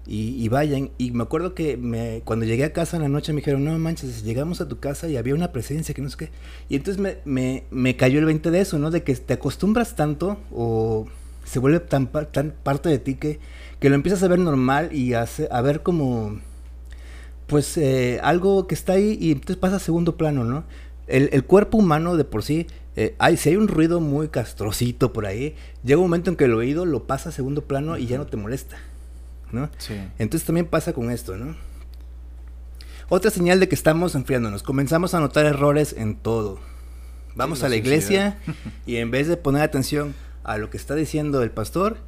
[0.06, 0.90] y, vayan.
[0.98, 3.76] Y me acuerdo que me, cuando llegué a casa en la noche me dijeron, no
[3.78, 6.30] manches, llegamos a tu casa y había una presencia que no sé qué.
[6.68, 8.90] Y entonces me, me, cayó el 20 de eso, ¿no?
[8.90, 11.06] De que te acostumbras tanto o
[11.44, 13.40] se vuelve tan, tan parte de ti que,
[13.80, 16.40] que lo empiezas a ver normal y a, a ver como
[17.46, 20.64] pues eh, algo que está ahí y entonces pasa a segundo plano, ¿no?
[21.06, 22.66] El, cuerpo humano de por sí,
[22.96, 25.54] eh, hay, si hay un ruido muy castrocito por ahí,
[25.84, 28.26] llega un momento en que el oído lo pasa a segundo plano y ya no
[28.26, 28.78] te molesta,
[29.52, 29.68] ¿no?
[29.76, 29.94] Sí.
[30.18, 31.56] Entonces también pasa con esto, ¿no?
[33.08, 36.58] Otra señal de que estamos enfriándonos, comenzamos a notar errores en todo.
[37.34, 38.38] Vamos a la iglesia
[38.86, 41.98] y en vez de poner atención a lo que está diciendo el pastor,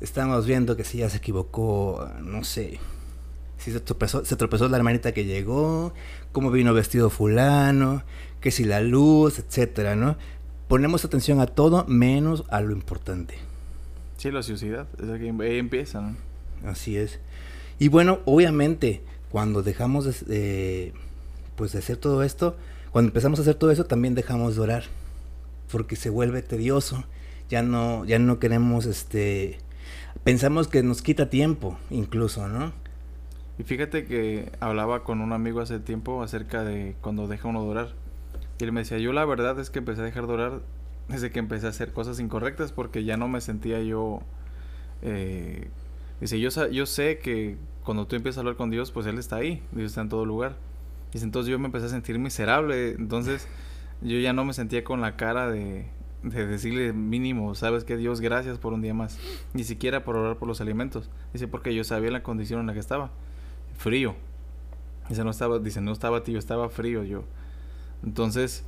[0.00, 2.80] estamos viendo que si ya se equivocó, no sé,
[3.58, 5.92] si se tropezó, se tropezó la hermanita que llegó,
[6.32, 8.04] cómo vino vestido fulano,
[8.40, 10.16] que si la luz, etcétera, ¿no?
[10.68, 13.34] Ponemos atención a todo menos a lo importante.
[14.16, 16.16] Sí, la ociosidad, es que ahí empieza, ¿no?
[16.64, 17.20] Así es.
[17.78, 20.92] Y bueno, obviamente, cuando dejamos de,
[21.56, 22.56] pues de hacer todo esto,
[22.92, 24.84] cuando empezamos a hacer todo eso, también dejamos de orar,
[25.72, 27.04] porque se vuelve tedioso.
[27.48, 29.58] Ya no, ya no queremos, este,
[30.22, 32.72] pensamos que nos quita tiempo, incluso, ¿no?
[33.58, 37.68] Y fíjate que hablaba con un amigo hace tiempo acerca de cuando deja uno de
[37.68, 37.88] orar.
[38.60, 40.60] Y él me decía, yo la verdad es que empecé a dejar de orar
[41.08, 44.20] desde que empecé a hacer cosas incorrectas porque ya no me sentía yo...
[45.02, 45.70] Eh,
[46.20, 49.36] dice, yo, yo sé que cuando tú empiezas a hablar con Dios, pues Él está
[49.36, 50.56] ahí, Dios está en todo lugar.
[51.12, 53.48] Dice, entonces yo me empecé a sentir miserable, entonces
[54.02, 55.86] yo ya no me sentía con la cara de,
[56.22, 59.18] de decirle mínimo, sabes que Dios, gracias por un día más,
[59.54, 61.10] ni siquiera por orar por los alimentos.
[61.32, 63.10] Dice, porque yo sabía la condición en la que estaba
[63.76, 64.14] frío.
[65.08, 67.24] Dice, no estaba, dice, no estaba tío, estaba frío yo.
[68.04, 68.64] Entonces,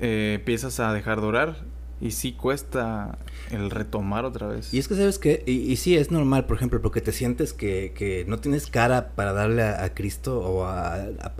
[0.00, 1.56] eh, empiezas a dejar de orar
[2.02, 3.16] y sí cuesta
[3.52, 4.74] el retomar otra vez.
[4.74, 7.52] Y es que sabes que, y, y, sí es normal, por ejemplo, porque te sientes
[7.52, 10.94] que, que no tienes cara para darle a, Cristo o a,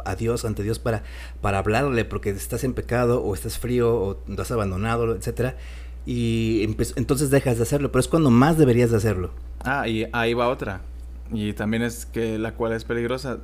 [0.04, 1.02] a, Dios, ante Dios, para,
[1.40, 5.56] para hablarle, porque estás en pecado o estás frío o te has abandonado, etcétera.
[6.06, 6.62] Y
[6.96, 9.32] entonces dejas de hacerlo, pero es cuando más deberías de hacerlo.
[9.64, 10.82] Ah, y ahí va otra.
[11.32, 13.38] Y también es que la cual es peligrosa,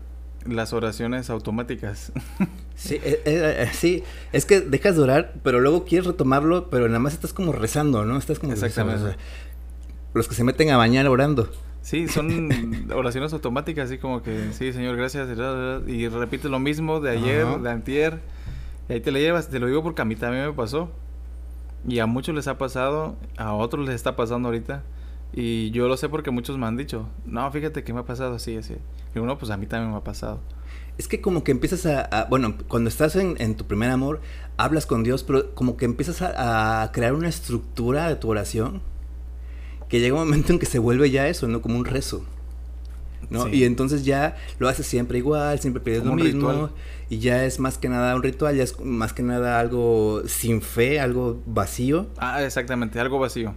[0.46, 2.12] las oraciones automáticas.
[2.78, 6.86] Sí, eh, eh, eh, sí, es que dejas de orar, pero luego quieres retomarlo, pero
[6.86, 8.16] nada más estás como rezando, ¿no?
[8.16, 9.16] Estás como Exactamente.
[10.14, 11.50] los que se meten a bañar orando.
[11.82, 15.28] Sí, son oraciones automáticas, así como que, sí, Señor, gracias,
[15.88, 18.20] y repites lo mismo de ayer, de antier,
[18.88, 20.88] y ahí te le llevas, te lo digo porque a mí también me pasó,
[21.88, 24.84] y a muchos les ha pasado, a otros les está pasando ahorita,
[25.32, 28.34] y yo lo sé porque muchos me han dicho, no, fíjate que me ha pasado
[28.34, 28.76] así, así.
[29.14, 30.40] Y uno, pues a mí también me ha pasado.
[30.96, 34.20] Es que como que empiezas a, bueno, cuando estás en, tu primer amor,
[34.56, 38.82] hablas con Dios, pero como que empiezas a, crear una estructura de tu oración,
[39.88, 41.62] que llega un momento en que se vuelve ya eso, ¿no?
[41.62, 42.24] Como un rezo.
[43.30, 43.48] ¿no?
[43.48, 46.70] Y entonces ya lo haces siempre igual, siempre pides lo mismo.
[47.10, 50.62] Y ya es más que nada un ritual, ya es más que nada algo sin
[50.62, 52.06] fe, algo vacío.
[52.16, 53.54] Ah, exactamente, algo vacío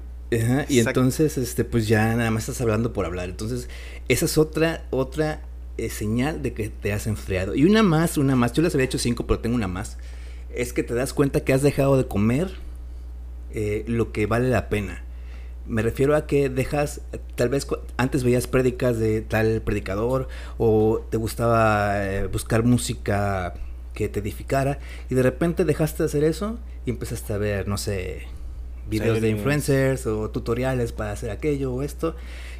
[0.70, 3.30] y entonces, este, pues ya nada más estás hablando por hablar.
[3.30, 3.68] Entonces,
[4.08, 5.42] esa es otra, otra
[5.78, 7.54] eh, señal de que te has enfriado.
[7.54, 9.98] Y una más, una más, yo les había hecho cinco, pero tengo una más.
[10.54, 12.50] Es que te das cuenta que has dejado de comer
[13.54, 15.04] eh, lo que vale la pena.
[15.68, 17.02] Me refiero a que dejas,
[17.36, 17.68] tal vez
[17.98, 23.54] antes veías prédicas de tal predicador o te gustaba eh, buscar música
[23.94, 27.78] que te edificara y de repente dejaste de hacer eso y empezaste a ver, no
[27.78, 28.28] sé,
[28.90, 32.16] videos de influencers o tutoriales para hacer aquello o esto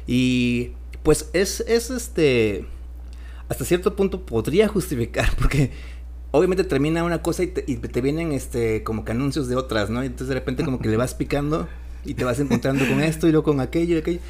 [0.06, 2.66] y pues es, es este,
[3.48, 5.70] hasta cierto punto podría justificar porque
[6.30, 10.02] obviamente termina una cosa y te, vienen este como que anuncios de otras, ¿no?
[10.02, 11.68] Y entonces de repente como que le vas picando
[12.04, 14.20] y te vas encontrando con esto y luego con aquello y aquello.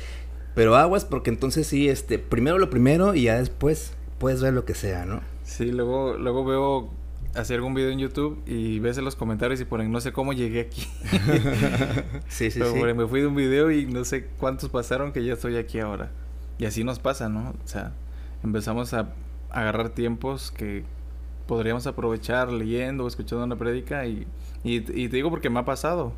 [0.55, 4.65] Pero aguas porque entonces sí, este, primero lo primero y ya después puedes ver lo
[4.65, 5.23] que sea, ¿no?
[5.45, 6.91] Sí, luego, luego veo
[7.35, 10.33] hacer algún video en YouTube y ves en los comentarios y ponen, no sé cómo
[10.33, 10.83] llegué aquí.
[12.29, 12.81] sí, sí, sí.
[12.95, 16.11] me fui de un video y no sé cuántos pasaron que ya estoy aquí ahora.
[16.59, 17.51] Y así nos pasa, ¿no?
[17.51, 17.93] O sea,
[18.43, 19.13] empezamos a
[19.51, 20.85] agarrar tiempos que
[21.47, 24.27] podríamos aprovechar leyendo o escuchando una prédica y,
[24.63, 26.13] y, y te digo porque me ha pasado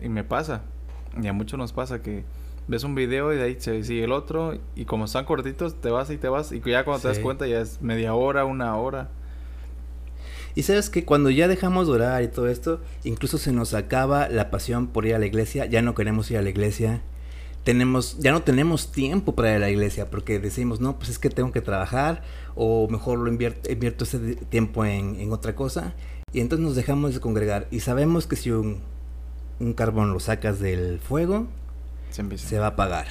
[0.00, 0.62] y me pasa.
[1.20, 2.24] Y a muchos nos pasa que
[2.68, 5.90] ves un video y de ahí se sigue el otro y como están cortitos te
[5.90, 8.76] vas y te vas y ya cuando te das cuenta ya es media hora, una
[8.76, 9.10] hora.
[10.54, 14.28] Y sabes que cuando ya dejamos de orar y todo esto, incluso se nos acaba
[14.28, 17.02] la pasión por ir a la iglesia, ya no queremos ir a la iglesia.
[17.64, 21.18] Tenemos, ya no tenemos tiempo para ir a la iglesia porque decimos, no, pues es
[21.18, 22.22] que tengo que trabajar
[22.54, 25.94] o mejor lo invierto, invierto ese tiempo en, en otra cosa.
[26.32, 28.80] Y entonces nos dejamos de congregar y sabemos que si un,
[29.60, 31.46] un carbón lo sacas del fuego,
[32.10, 33.06] se, va a apagar.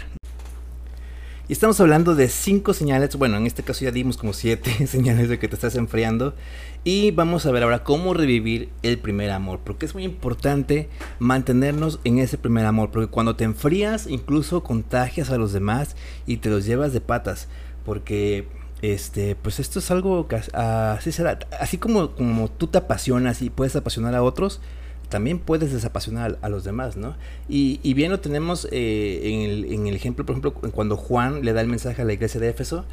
[1.49, 5.29] Y estamos hablando de cinco señales, bueno, en este caso ya dimos como siete señales
[5.29, 6.35] de que te estás enfriando.
[6.83, 12.01] Y vamos a ver ahora cómo revivir el primer amor, porque es muy importante mantenernos
[12.03, 15.95] en ese primer amor, porque cuando te enfrías incluso contagias a los demás
[16.27, 17.47] y te los llevas de patas,
[17.83, 18.47] porque
[18.83, 23.49] este, pues esto es algo que así será, así como, como tú te apasionas y
[23.49, 24.61] puedes apasionar a otros,
[25.09, 27.15] también puedes desapasionar a, los demás, ¿no?
[27.47, 31.67] Y, bien lo tenemos eh, en, el, ejemplo, por ejemplo, cuando Juan le da el
[31.67, 32.85] mensaje a la iglesia de Éfeso,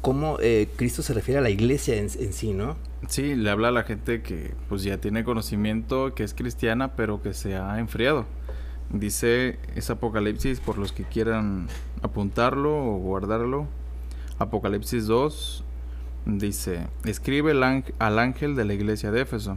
[0.00, 2.76] cómo eh, Cristo se refiere a la iglesia en, sí, ¿no?
[3.08, 7.22] Sí, le habla a la gente que pues ya tiene conocimiento, que es cristiana, pero
[7.22, 8.26] que se ha enfriado.
[8.90, 11.68] Dice, es Apocalipsis por los que quieran
[12.02, 13.66] apuntarlo o guardarlo.
[14.38, 15.64] Apocalipsis 2
[16.26, 17.52] dice, escribe
[17.98, 19.56] al ángel de la iglesia de Éfeso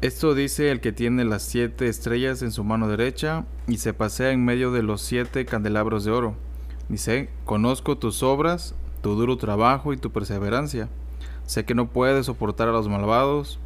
[0.00, 4.30] esto dice el que tiene las siete estrellas en su mano derecha y se pasea
[4.30, 6.36] en medio de los siete candelabros de oro.
[6.88, 10.88] Dice, conozco tus obras, tu duro trabajo y tu perseverancia.
[11.46, 13.58] Sé que no puedes soportar a los malvados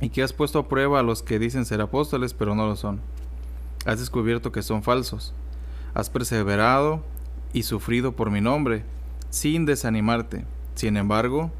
[0.00, 2.74] y que has puesto a prueba a los que dicen ser apóstoles pero no lo
[2.74, 3.00] son.
[3.86, 5.32] Has descubierto que son falsos.
[5.94, 7.04] Has perseverado
[7.52, 8.84] y sufrido por mi nombre,
[9.30, 10.44] sin desanimarte.
[10.74, 11.52] Sin embargo,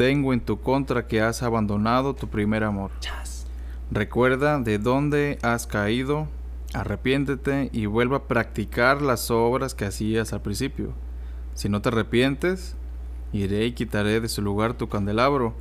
[0.00, 2.90] tengo en tu contra que has abandonado tu primer amor.
[3.90, 6.26] Recuerda de dónde has caído,
[6.72, 10.94] arrepiéntete y vuelva a practicar las obras que hacías al principio.
[11.52, 12.76] Si no te arrepientes,
[13.34, 15.52] iré y quitaré de su lugar tu candelabro,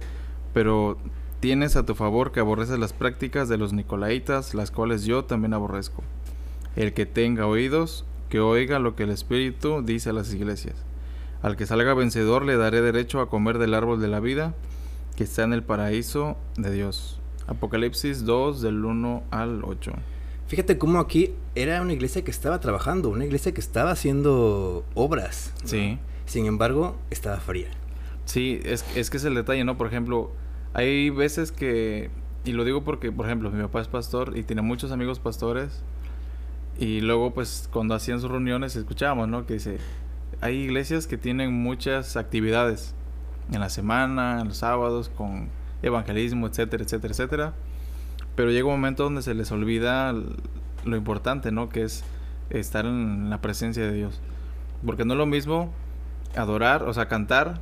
[0.53, 0.97] pero
[1.41, 5.53] tienes a tu favor que aborreces las prácticas de los nicolaitas, las cuales yo también
[5.53, 6.01] aborrezco.
[6.77, 10.85] El que tenga oídos, que oiga lo que el Espíritu dice a las iglesias.
[11.41, 14.53] Al que salga vencedor le daré derecho a comer del árbol de la vida
[15.15, 17.19] que está en el paraíso de Dios.
[17.47, 19.91] Apocalipsis 2 del 1 al 8.
[20.47, 25.53] Fíjate cómo aquí era una iglesia que estaba trabajando, una iglesia que estaba haciendo obras.
[25.63, 25.99] Sí.
[26.25, 27.67] Sin embargo, estaba fría.
[28.25, 29.77] Sí, es, es que es el detalle, ¿no?
[29.77, 30.31] Por ejemplo,
[30.73, 32.09] hay veces que,
[32.45, 35.83] y lo digo porque, por ejemplo, mi papá es pastor y tiene muchos amigos pastores.
[36.79, 39.45] Y luego, pues, cuando hacían sus reuniones, escuchábamos, ¿no?
[39.45, 39.79] Que dice,
[40.41, 42.93] hay iglesias que tienen muchas actividades
[43.51, 45.49] en la semana, en los sábados, con
[45.81, 47.53] evangelismo, etcétera, etcétera, etcétera.
[48.35, 50.13] Pero llega un momento donde se les olvida
[50.85, 51.69] lo importante, ¿no?
[51.69, 52.03] Que es
[52.49, 54.21] estar en la presencia de Dios.
[54.85, 55.73] Porque no es lo mismo
[56.35, 57.59] adorar, o sea, cantar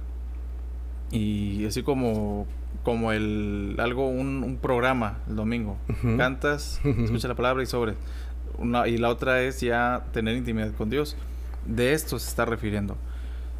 [1.09, 2.45] y así como
[2.83, 5.77] como el algo un, programa el domingo.
[6.17, 7.95] Cantas, escuchas la palabra y sobre.
[8.57, 11.15] Una, y la otra es ya tener intimidad con Dios
[11.67, 12.97] de esto se está refiriendo.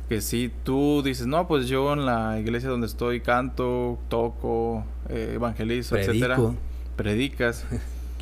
[0.10, 5.34] Que si tú dices, no, pues yo en la iglesia donde estoy canto, toco, eh,
[5.36, 6.38] evangelizo, etcétera,
[6.96, 7.66] predicas,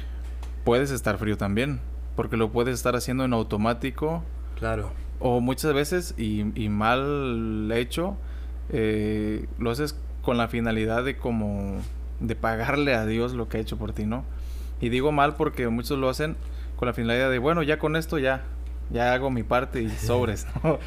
[0.63, 1.79] puedes estar frío también,
[2.15, 4.23] porque lo puedes estar haciendo en automático.
[4.57, 4.91] Claro.
[5.19, 8.17] O muchas veces, y, mal hecho,
[8.69, 11.79] eh, lo haces con la finalidad de como
[12.19, 14.25] de pagarle a Dios lo que ha hecho por ti, ¿no?
[14.81, 16.35] Y digo mal porque muchos lo hacen
[16.75, 18.43] con la finalidad de, bueno, ya con esto ya,
[18.89, 20.79] ya hago mi parte y sobres, ¿no?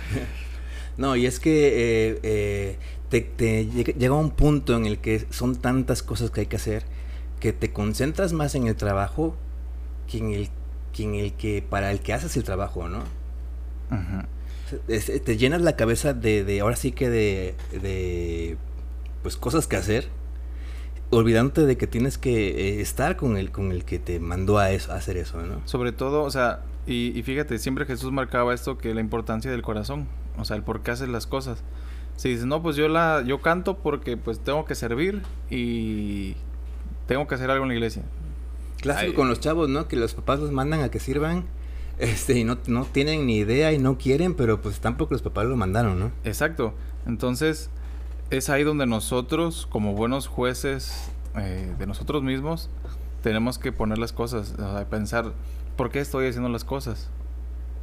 [0.96, 6.02] no, y es que eh, eh, te, llega un punto en el que son tantas
[6.02, 6.84] cosas que hay que hacer
[7.40, 9.36] que te concentras más en el trabajo
[10.08, 10.48] que en el
[10.92, 13.04] que, en el que para el que haces el trabajo, ¿no?
[14.86, 18.58] te llenas la cabeza de, de ahora sí que de, de
[19.22, 20.08] pues cosas que hacer
[21.10, 24.70] olvidándote de que tienes que eh, estar con el con el que te mandó a
[24.70, 26.60] eso a hacer eso no sobre todo o sea
[26.92, 30.82] y, fíjate siempre Jesús marcaba esto que la importancia del corazón o sea el por
[30.82, 31.62] qué haces las cosas.
[32.16, 36.34] Si dices no pues yo la yo canto porque pues tengo que servir y
[37.06, 38.02] tengo que hacer algo en la iglesia
[38.80, 41.44] clásico con los chavos no que los papás los mandan a que sirvan
[41.98, 45.46] este y no, no tienen ni idea y no quieren pero pues tampoco los papás
[45.46, 46.74] lo mandaron no exacto.
[47.06, 47.70] Entonces
[48.30, 52.68] es ahí donde nosotros, como buenos jueces eh, de nosotros mismos,
[53.22, 55.32] tenemos que poner las cosas, o sea, pensar,
[55.78, 57.08] ¿por qué estoy haciendo las cosas?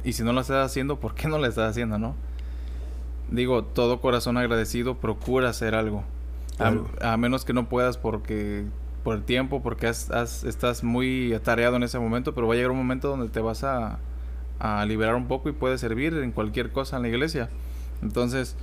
[0.04, 2.14] Y si no las estás haciendo, ¿por qué no las estás haciendo, no?
[3.28, 6.04] Digo, todo corazón agradecido procura hacer algo.
[7.00, 8.64] A, menos que no puedas porque
[9.02, 12.78] por el tiempo, porque estás muy atareado en ese momento, pero va a llegar un
[12.78, 13.98] momento donde te vas a,
[14.60, 17.50] a liberar un poco y puedes servir en cualquier cosa en la iglesia.
[18.00, 18.56] Entonces,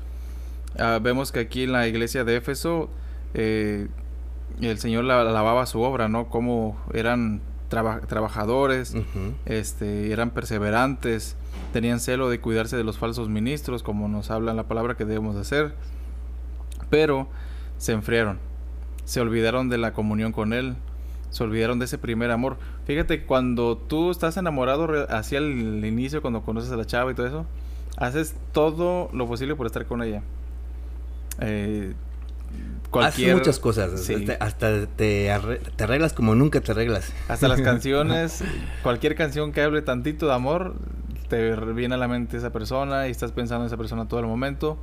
[0.79, 2.89] Ah, vemos que aquí en la iglesia de Éfeso
[3.35, 3.87] eh,
[4.59, 6.29] el Señor lavaba su obra, ¿no?
[6.29, 8.95] Como eran trabajadores,
[9.45, 11.35] este, eran perseverantes,
[11.71, 15.35] tenían celo de cuidarse de los falsos ministros, como nos habla la palabra que debemos
[15.35, 15.73] hacer,
[16.89, 17.27] pero
[17.77, 18.39] se enfriaron,
[19.05, 20.75] se olvidaron de la comunión con Él,
[21.29, 22.57] se olvidaron de ese primer amor.
[22.85, 27.25] Fíjate, cuando tú estás enamorado hacia el inicio, cuando conoces a la chava y todo
[27.25, 27.45] eso,
[27.97, 30.21] haces todo lo posible por estar con ella.
[31.39, 31.93] Eh,
[32.93, 33.35] cualquier...
[33.35, 34.09] muchas cosas.
[34.39, 37.11] Hasta te, arreglas como nunca te arreglas.
[37.27, 38.43] Hasta las canciones,
[38.83, 40.75] cualquier canción que hable tantito de amor,
[41.27, 44.27] te viene a la mente esa persona y estás pensando en esa persona todo el
[44.27, 44.77] momento.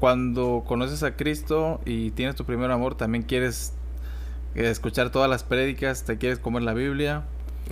[0.00, 3.74] Cuando conoces a Cristo y tienes tu primer amor, también quieres
[4.54, 7.22] escuchar todas las prédicas, te quieres comer la Biblia.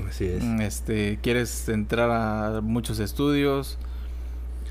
[0.09, 0.43] Así es.
[0.61, 3.79] Este, quieres entrar a muchos estudios.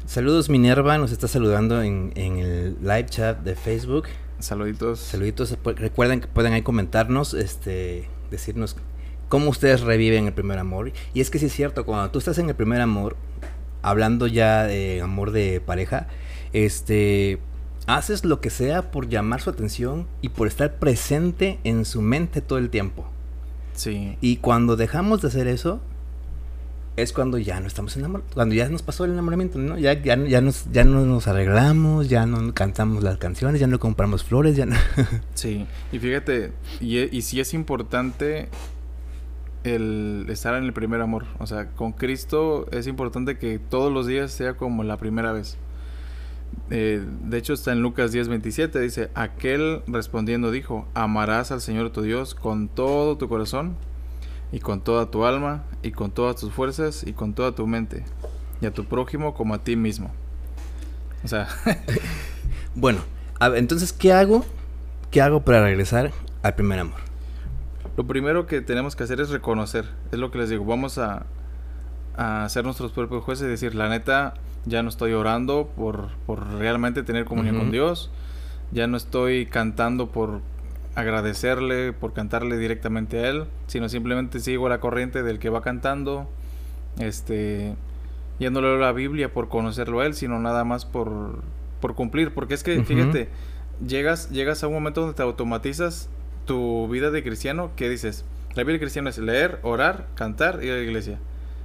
[0.05, 4.05] Saludos Minerva, nos está saludando en, el live chat de Facebook.
[4.41, 4.99] Saluditos.
[4.99, 5.57] Saluditos.
[5.63, 8.75] Recuerden que pueden ahí comentarnos, este, decirnos
[9.29, 10.91] cómo ustedes reviven el primer amor.
[11.13, 13.15] Y es que sí es cierto, cuando tú estás en el primer amor,
[13.81, 16.07] hablando ya de amor de pareja,
[16.53, 17.39] este,
[17.87, 22.41] haces lo que sea por llamar su atención y por estar presente en su mente
[22.41, 23.05] todo el tiempo.
[23.73, 24.17] Sí.
[24.21, 25.81] Y cuando dejamos de hacer eso,
[26.97, 29.77] es cuando ya no estamos enamorados, cuando ya nos pasó el enamoramiento, ¿no?
[29.77, 33.79] Ya, ya, ya, nos, ya no nos arreglamos, ya no cantamos las canciones, ya no
[33.79, 34.67] compramos flores, ya
[35.33, 38.49] sí, y fíjate, y, y sí es importante
[39.63, 44.07] el estar en el primer amor, o sea, con Cristo es importante que todos los
[44.07, 45.57] días sea como la primera vez.
[46.69, 52.01] Eh, de hecho está en Lucas 10:27, dice, aquel respondiendo dijo, amarás al Señor tu
[52.01, 53.77] Dios con todo tu corazón
[54.51, 58.03] y con toda tu alma, y con todas tus fuerzas, y con toda tu mente,
[58.61, 60.11] y a tu prójimo como a ti mismo.
[61.23, 61.47] O sea...
[62.75, 62.99] bueno,
[63.55, 64.45] entonces, ¿qué hago?
[65.09, 66.11] ¿Qué hago para regresar
[66.43, 66.99] al primer amor?
[67.97, 71.25] Lo primero que tenemos que hacer es reconocer, es lo que les digo, vamos a,
[72.15, 74.33] a hacer nuestros propios jueces y decir, la neta,
[74.65, 78.11] ya no estoy orando por, por realmente tener comunión con Dios,
[78.71, 80.41] ya no estoy cantando por
[80.95, 86.29] agradecerle por cantarle directamente a él, sino simplemente sigo la corriente del que va cantando,
[86.99, 87.75] este,
[88.39, 91.41] ya no leo la Biblia por conocerlo a él, sino nada más por,
[91.79, 93.29] por cumplir, porque es que, fíjate,
[93.85, 96.09] llegas, llegas a un momento donde te automatizas
[96.45, 98.25] tu vida de cristiano, que dices,
[98.55, 101.19] la vida de cristiano es leer, orar, cantar y ir a la iglesia.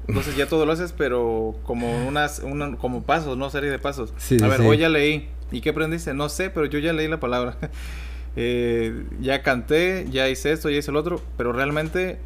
[0.08, 2.40] Entonces ya todo lo haces, pero como unas,
[2.78, 4.12] como pasos, no serie de pasos.
[4.40, 5.28] a ver, hoy ya leí.
[5.50, 6.14] ¿Y qué aprendiste?
[6.14, 7.56] No sé, pero yo ya leí la palabra.
[8.36, 12.18] Eh, ya canté, ya hice esto, ya hice el otro, pero realmente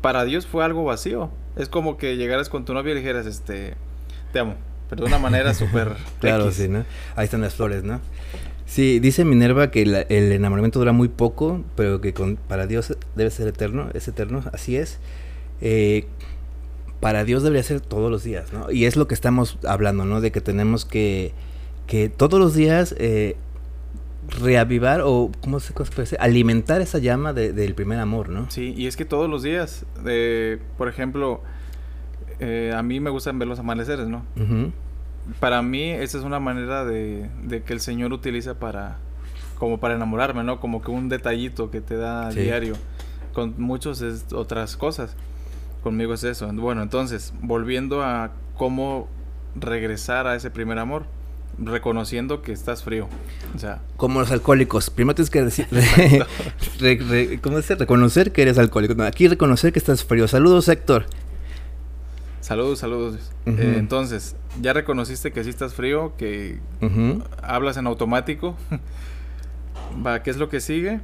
[0.00, 1.30] para Dios fue algo vacío.
[1.56, 3.74] Es como que llegaras con tu novia y dijeras, este,
[4.32, 4.56] te amo,
[4.90, 5.94] pero de una manera súper...
[6.20, 6.84] claro, sí, ¿no?
[7.16, 8.00] Ahí están las flores, ¿no?
[8.66, 13.30] Sí, dice Minerva que el enamoramiento dura muy poco, pero que con, para Dios debe
[13.30, 14.98] ser eterno, es eterno, así es.
[15.60, 16.06] Eh,
[17.00, 18.70] para Dios debería ser todos los días, ¿no?
[18.70, 20.20] Y es lo que estamos hablando, ¿no?
[20.20, 21.32] De que tenemos que,
[21.86, 23.36] que todos los días eh,
[24.28, 26.18] reavivar o, ¿cómo se puede decir?
[26.20, 28.50] Alimentar esa llama del primer amor, ¿no?
[28.50, 29.84] Sí, y es que todos los días,
[30.78, 31.42] por ejemplo,
[32.40, 34.24] eh, a mí me gustan ver los amaneceres, ¿no?
[35.38, 37.30] Para mí esa es una manera de,
[37.64, 38.98] que el Señor utiliza para,
[39.58, 40.60] como para enamorarme, ¿no?
[40.60, 42.74] Como que un detallito que te da diario.
[43.32, 45.16] Con muchos es otras cosas.
[45.82, 46.48] Conmigo es eso.
[46.52, 49.08] Bueno, entonces, volviendo a cómo
[49.54, 51.06] regresar a ese primer amor
[51.58, 53.08] reconociendo que estás frío.
[53.54, 54.90] O sea, Como los alcohólicos.
[54.90, 55.66] Primero tienes que decir,
[56.80, 57.74] re- re- ¿cómo dice?
[57.74, 58.94] reconocer que eres alcohólico.
[58.94, 60.26] No, aquí reconocer que estás frío.
[60.28, 61.06] Saludos, Héctor.
[62.40, 63.16] saludos, saludos.
[63.46, 66.58] Eh, entonces, ya reconociste que sí estás frío, que
[67.42, 68.56] hablas en automático.
[70.06, 71.00] Va, ¿qué es lo que sigue?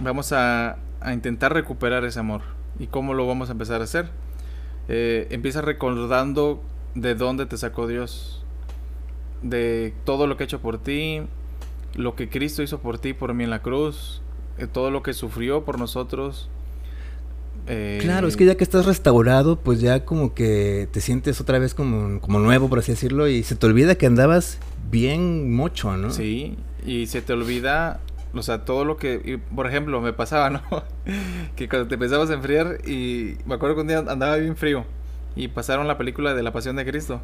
[0.00, 2.42] Vamos a, a intentar recuperar ese amor.
[2.78, 4.08] ¿Y cómo lo vamos a empezar a hacer?
[4.88, 6.62] Eh, empieza recordando
[6.94, 8.43] de dónde te sacó Dios,
[9.44, 11.20] de todo lo que ha hecho por ti,
[11.94, 14.22] lo que Cristo hizo por ti, por mí en la cruz,
[14.58, 16.48] eh, todo lo que sufrió por nosotros.
[17.66, 21.58] Eh, Claro, es que ya que estás restaurado, pues ya como que te sientes otra
[21.58, 24.58] vez como, como nuevo, por así decirlo, y se te olvida que andabas
[24.90, 26.10] bien mocho, ¿no?
[26.10, 28.00] Sí, y se te olvida,
[28.32, 30.62] o sea, todo lo que, y, por ejemplo, me pasaba, ¿no?
[31.56, 34.84] que cuando te empezabas a enfriar y me acuerdo que un día andaba bien frío
[35.36, 37.20] y pasaron la película de la Pasión de Cristo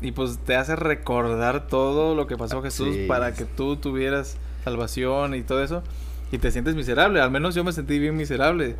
[0.00, 3.04] y pues te hace recordar todo lo que pasó Jesús Sí.
[3.06, 5.82] para que tú tuvieras salvación y todo eso
[6.30, 8.76] y te sientes miserable, al menos yo me sentí bien miserable.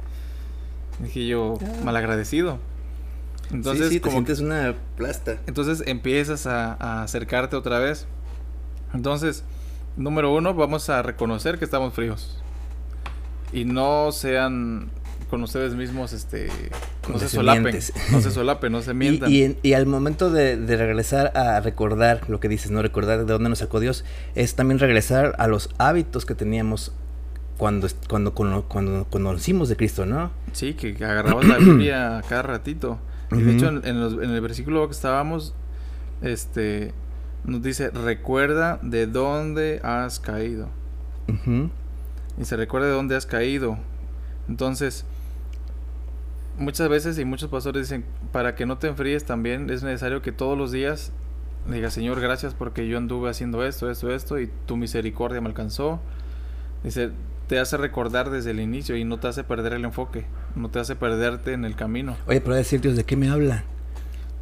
[1.01, 2.59] Dije yo, malagradecido.
[3.51, 5.37] Entonces, sí, sí, te como sientes una plasta.
[5.47, 8.07] entonces empiezas a, a acercarte otra vez.
[8.95, 9.45] Entonces,
[9.97, 12.43] número uno, vamos a reconocer que estamos fríos.
[13.53, 14.91] Y no sean
[15.33, 16.51] con ustedes mismos, este,
[17.11, 17.75] no se solapen,
[18.13, 19.31] no se solapen, no se mientan.
[19.33, 22.83] y, al momento de, de regresar a recordar lo que dices, ¿no?
[22.83, 24.05] Recordar de dónde nos sacó Dios,
[24.35, 26.93] es también regresar a los hábitos que teníamos
[27.57, 30.33] cuando, cuando, cuando, cuando conocimos de Cristo, ¿no?
[30.53, 32.99] Sí, que agarrabas la Biblia cada ratito.
[33.31, 35.55] Y de hecho, en, en los- en el versículo que estábamos,
[36.21, 36.93] este,
[37.45, 40.69] nos dice, recuerda de dónde has caído.
[42.39, 43.79] Y se recuerda de dónde has caído.
[44.49, 45.07] Entonces,
[46.59, 50.33] muchas veces y muchos pastores dicen, para que no te enfríes también es necesario que
[50.33, 51.13] todos los días
[51.67, 56.01] digas, Señor, gracias porque yo anduve haciendo esto, esto, esto, y tu misericordia me alcanzó.
[56.83, 57.13] Dice,
[57.47, 60.25] te hace recordar desde el inicio y no te hace perder el enfoque,
[60.57, 62.17] no te hace perderte en el camino.
[62.27, 63.65] Oye, pero decir Dios, ¿de qué me habla?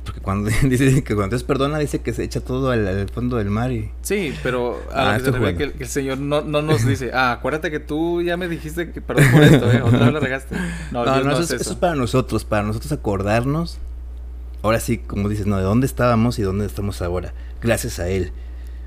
[0.04, 3.36] Porque cuando dice que cuando Dios perdona, dice que se echa todo al, al fondo
[3.36, 3.90] del mar y...
[4.02, 7.32] Sí, pero a Ah, lo que el- que el Señor no, no nos dice, ah,
[7.32, 9.82] acuérdate que tú ya me dijiste que perdón por esto, ¿eh?
[9.82, 10.56] otra vez la regaste.
[10.90, 11.70] No, No, no, eso, es, eso eso.
[11.72, 13.78] es para nosotros, para nosotros acordarnos.
[14.62, 17.32] Ahora sí, como dices, no, de dónde estábamos y dónde estamos ahora.
[17.62, 18.32] Gracias a Él.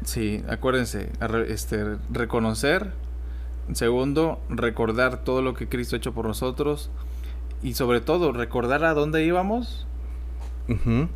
[0.06, 1.10] Sí, acuérdense,
[1.48, 2.92] este, reconocer.
[3.72, 6.90] Segundo, recordar todo lo que Cristo ha hecho por nosotros.
[7.64, 9.88] Y sobre todo, recordar a dónde íbamos.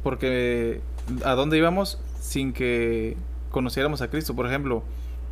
[0.04, 0.82] Porque
[1.24, 3.16] a dónde íbamos sin que
[3.52, 4.36] conociéramos a Cristo.
[4.36, 4.84] Por ejemplo,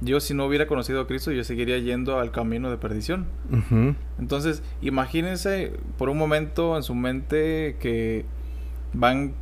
[0.02, 3.26] yo si no hubiera conocido a Cristo, yo seguiría yendo al camino de perdición.
[4.20, 8.26] Entonces, imagínense por un momento en su mente que
[8.94, 9.34] van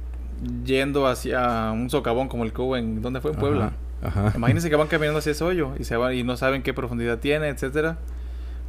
[0.65, 3.01] yendo hacia un socavón como el que hubo en...
[3.01, 3.31] ¿Dónde fue?
[3.31, 3.73] En Puebla.
[4.01, 4.27] Ajá.
[4.27, 4.37] ajá.
[4.37, 7.19] Imagínense que van caminando hacia ese hoyo y se van y no saben qué profundidad
[7.19, 7.99] tiene, etcétera.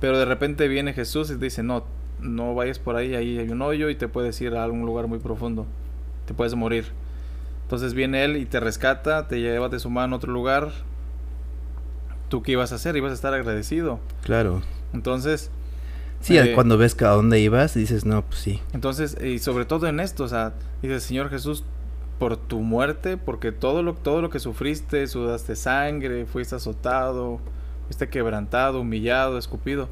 [0.01, 1.85] Pero de repente viene Jesús y te dice, "No,
[2.21, 5.07] no vayas por ahí, ahí hay un hoyo y te puedes ir a algún lugar
[5.07, 5.67] muy profundo.
[6.27, 6.87] Te puedes morir."
[7.63, 10.71] Entonces viene él y te rescata, te lleva de su mano a otro lugar.
[12.29, 12.97] ¿Tú qué ibas a hacer?
[12.97, 14.01] Ibas a estar agradecido.
[14.23, 14.63] Claro.
[14.93, 15.51] Entonces,
[16.21, 18.61] Sí, Eh, cuando ves que a dónde ibas, dices, no, pues sí.
[18.73, 21.65] Entonces, y sobre todo en esto, o sea, dice Señor Jesús,
[22.19, 27.41] por tu muerte, porque todo lo, todo lo que sufriste, sudaste sangre, fuiste azotado,
[27.87, 29.89] fuiste quebrantado, humillado, escupido.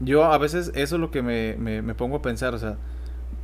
[0.00, 2.76] Yo a veces eso es lo que me, me, me pongo a pensar, o sea,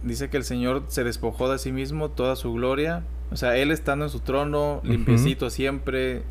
[0.07, 3.71] dice que el Señor se despojó de sí mismo toda su gloria, o sea, Él
[3.71, 6.23] estando en su trono, limpiecito siempre,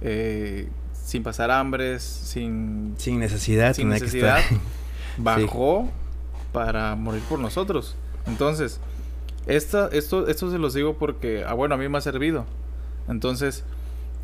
[0.00, 3.74] eh, sin pasar hambres, sin, Sin necesidad.
[3.74, 4.40] sin que necesidad,
[5.18, 5.90] bajó
[6.52, 7.96] para morir por nosotros.
[8.26, 8.80] Entonces,
[9.46, 12.44] esta, esto, esto se los digo porque, ah, bueno, a mí me ha servido.
[13.08, 13.64] Entonces,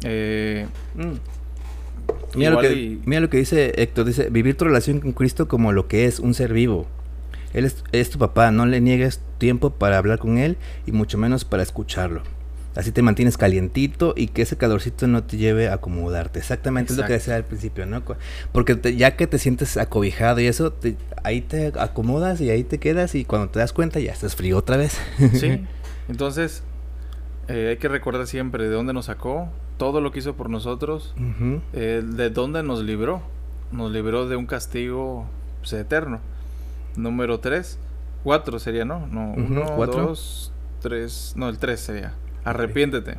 [0.05, 1.15] eh, Mm.
[2.37, 5.47] Mira lo, que, y- mira lo que dice Héctor, dice, vivir tu relación con Cristo
[5.49, 6.87] como lo que es, un ser vivo.
[7.55, 11.17] Él es, es tu papá, no le niegues tiempo para hablar con Él y mucho
[11.17, 12.23] menos para escucharlo.
[12.77, 16.41] Así te mantienes calientito y que ese calorcito no te lleve a acomodarte.
[16.41, 18.03] Exactamente es lo que decía al principio, ¿no?
[18.51, 22.65] Porque te- ya que te sientes acobijado y eso, te- ahí te acomodas y ahí
[22.65, 24.99] te quedas y cuando te das cuenta ya estás frío otra vez.
[25.35, 25.65] sí.
[26.09, 26.65] Entonces,
[27.49, 29.49] eh, hay que recordar siempre de dónde nos sacó,
[29.79, 31.15] todo lo que hizo por nosotros,
[31.73, 33.23] eh, de dónde nos libró.
[33.73, 35.27] Nos libró de un castigo
[35.61, 36.21] pues, eterno.
[36.97, 37.79] Número 3,
[38.23, 39.07] 4 sería, ¿no?
[39.07, 40.03] No, Ujú, 1, cuatro.
[40.07, 42.15] 2, 3, no, el 3 sería.
[42.45, 43.17] Arrepiéntete.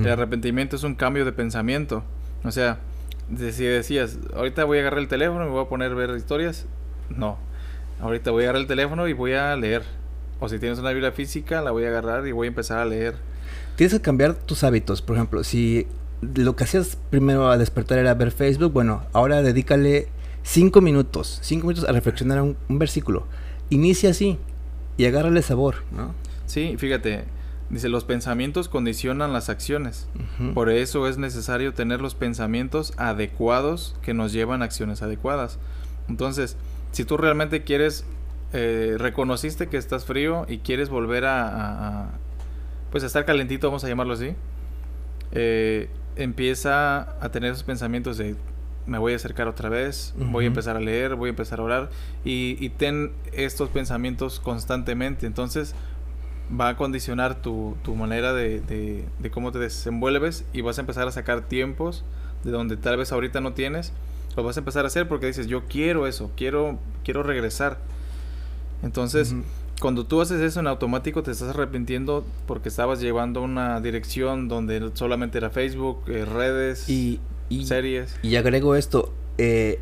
[0.00, 2.04] El arrepentimiento es un cambio de pensamiento.
[2.44, 2.78] O sea,
[3.36, 6.10] si decías, ahorita voy a agarrar el teléfono y me voy a poner a ver
[6.16, 6.66] historias,
[7.08, 7.38] no.
[8.00, 9.82] Ahorita voy a agarrar el teléfono y voy a leer.
[10.40, 12.84] O si tienes una Biblia física, la voy a agarrar y voy a empezar a
[12.84, 13.14] leer.
[13.76, 15.00] Tienes que cambiar tus hábitos.
[15.02, 15.86] Por ejemplo, si
[16.20, 20.08] lo que hacías primero a despertar era ver Facebook, bueno, ahora dedícale
[20.42, 23.26] cinco minutos, cinco minutos a reflexionar un, un versículo.
[23.70, 24.38] Inicia así
[24.96, 26.14] y agárrale sabor, ¿no?
[26.46, 27.24] Sí, fíjate,
[27.70, 30.08] dice, los pensamientos condicionan las acciones.
[30.52, 35.58] Por eso es necesario tener los pensamientos adecuados que nos llevan a acciones adecuadas.
[36.08, 36.56] Entonces,
[36.90, 38.04] si tú realmente quieres,
[38.52, 42.10] eh, reconociste que estás frío y quieres volver a,
[42.90, 44.34] pues a estar calentito, vamos a llamarlo así,
[45.30, 48.36] eh, empieza a tener esos pensamientos de
[48.86, 51.62] me voy a acercar otra vez, voy a empezar a leer, voy a empezar a
[51.62, 51.90] orar
[52.24, 55.26] y, ten estos pensamientos constantemente.
[55.26, 55.74] Entonces
[56.58, 61.06] va a condicionar tu, tu manera de, de, cómo te desenvuelves y vas a empezar
[61.06, 62.04] a sacar tiempos
[62.44, 63.92] de donde tal vez ahorita no tienes,
[64.36, 67.78] lo vas a empezar a hacer porque dices, yo quiero eso, quiero, quiero regresar.
[68.82, 69.34] Entonces,
[69.80, 74.90] cuando tú haces eso en automático, te estás arrepintiendo porque estabas llevando una dirección donde
[74.94, 76.88] solamente era Facebook, eh, redes.
[76.88, 77.20] Y,
[77.60, 78.16] y, series.
[78.22, 79.78] Y agrego esto, eh,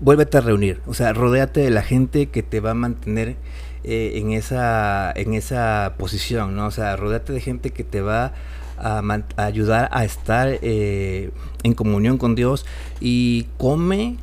[0.00, 3.36] vuélvete a reunir, o sea, rodéate de la gente que te va a mantener
[3.84, 6.66] eh, en, esa, en esa posición, ¿no?
[6.66, 8.32] O sea, rodéate de gente que te va
[8.76, 9.02] a,
[9.36, 11.30] ayudar a estar eh,
[11.62, 12.66] en comunión con Dios
[13.00, 14.16] y come,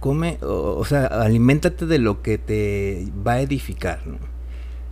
[0.00, 4.18] come, o, sea, aliméntate de lo que te va a edificar, ¿no?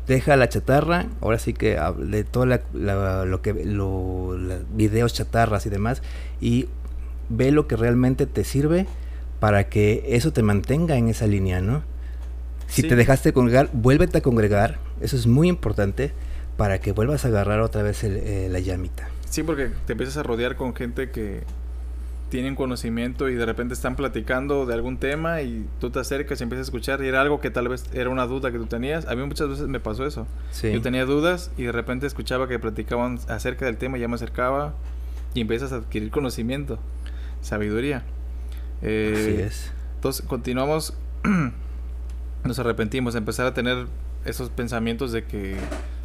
[0.07, 4.39] deja la chatarra, ahora sí que de todo lo que los
[4.75, 6.03] videos chatarras y demás
[6.41, 6.69] y
[7.29, 8.87] ve lo que realmente te sirve
[9.41, 11.83] para que eso te mantenga en esa línea, ¿no?
[12.67, 16.13] Si te dejaste congregar, vuélvete a congregar, eso es muy importante
[16.57, 19.09] para que vuelvas a agarrar otra vez eh, la llamita.
[19.31, 21.45] Sí, porque te empiezas a rodear con gente que
[22.29, 26.43] tienen conocimiento y de repente están platicando de algún tema y tú te acercas y
[26.43, 29.07] empiezas a escuchar y era algo que tal vez era una duda que tú tenías.
[29.07, 30.27] A mí muchas veces me pasó eso.
[30.63, 34.17] Yo tenía dudas y de repente escuchaba que platicaban acerca del tema y ya me
[34.17, 34.75] acercaba
[35.33, 36.79] y empiezas a adquirir conocimiento
[37.41, 38.03] sabiduría.
[38.83, 39.73] Eh, Así es.
[39.97, 40.95] Entonces, continuamos,
[42.45, 43.87] nos arrepentimos, empezar a tener
[44.25, 45.57] esos pensamientos de que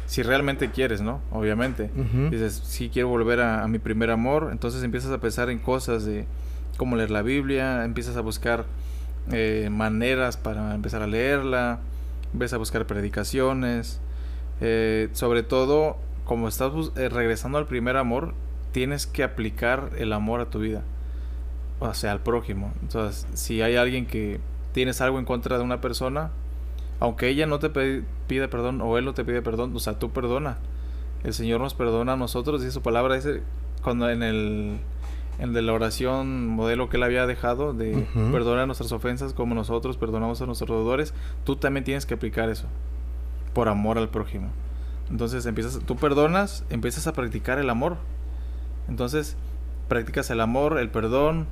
[0.06, 1.20] si realmente quieres, ¿no?
[1.30, 1.90] Obviamente.
[2.30, 6.26] Dices, si quiero volver a, mi primer amor, entonces empiezas a pensar en cosas de
[6.76, 8.66] cómo leer la Biblia, empiezas a buscar
[9.32, 11.80] eh, maneras para empezar a leerla,
[12.32, 14.00] empiezas a buscar predicaciones,
[14.60, 18.34] eh, sobre todo, como estás regresando al primer amor,
[18.72, 20.82] tienes que aplicar el amor a tu vida
[21.90, 22.72] o sea, al prójimo.
[22.82, 24.40] Entonces, si hay alguien que
[24.72, 26.30] tienes algo en contra de una persona,
[27.00, 30.10] aunque ella no te pide perdón o él no te pide perdón, o sea, tú
[30.10, 30.58] perdona.
[31.22, 33.42] El Señor nos perdona a nosotros y su palabra dice
[33.82, 34.78] cuando en el
[35.38, 39.96] en de la oración modelo que él había dejado de perdonar nuestras ofensas como nosotros
[39.96, 41.12] perdonamos a nuestros deudores,
[41.44, 42.68] tú también tienes que aplicar eso
[43.52, 44.50] por amor al prójimo.
[45.10, 47.96] Entonces empiezas, tú perdonas, empiezas a practicar el amor.
[48.88, 49.36] Entonces
[49.88, 51.46] practicas el amor, el perdón,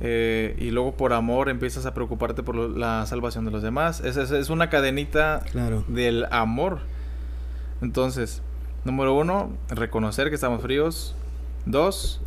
[0.00, 4.00] eh, y luego por amor empiezas a preocuparte por la salvación de los demás.
[4.00, 5.42] Es, es, una cadenita
[5.88, 6.80] del amor.
[7.82, 8.42] Entonces,
[8.84, 11.14] número uno, reconocer que estamos fríos.
[11.66, 12.20] Dos,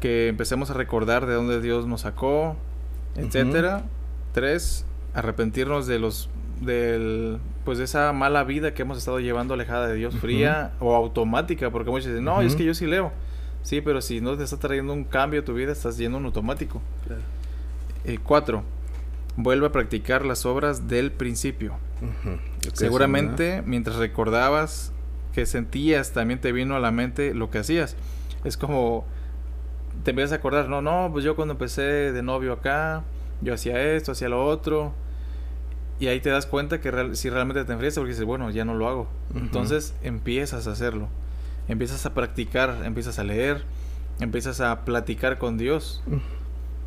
[0.00, 2.56] que empecemos a recordar de dónde Dios nos sacó,
[3.16, 3.84] etcétera.
[4.32, 6.30] Tres, arrepentirnos de los
[6.60, 10.94] del pues de esa mala vida que hemos estado llevando alejada de Dios, fría o
[10.94, 13.12] automática, porque muchos dicen, no, es que yo sí leo.
[13.62, 16.24] Sí, pero si no te está trayendo un cambio a tu vida, estás yendo en
[16.24, 16.80] automático.
[18.04, 18.62] Eh, cuatro,
[19.36, 21.74] vuelve a practicar las obras del principio.
[22.72, 24.92] Seguramente, mientras recordabas
[25.32, 27.96] que sentías, también te vino a la mente lo que hacías.
[28.44, 29.04] Es como,
[30.04, 33.02] te empiezas a acordar, no, no, pues yo cuando empecé de novio acá,
[33.40, 34.94] yo hacía esto, hacía lo otro.
[36.00, 38.74] Y ahí te das cuenta que si realmente te enfrías, porque dices, bueno, ya no
[38.74, 39.08] lo hago.
[39.34, 41.08] Entonces empiezas a hacerlo
[41.68, 43.64] empiezas a practicar, empiezas a leer,
[44.20, 46.02] empiezas a platicar con Dios,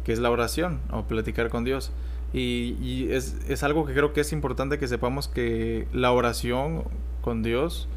[0.04, 1.92] que es la oración, o platicar con Dios.
[2.34, 6.86] Y, es, es, algo que creo que es importante que sepamos que la oración
[7.22, 7.90] con Dios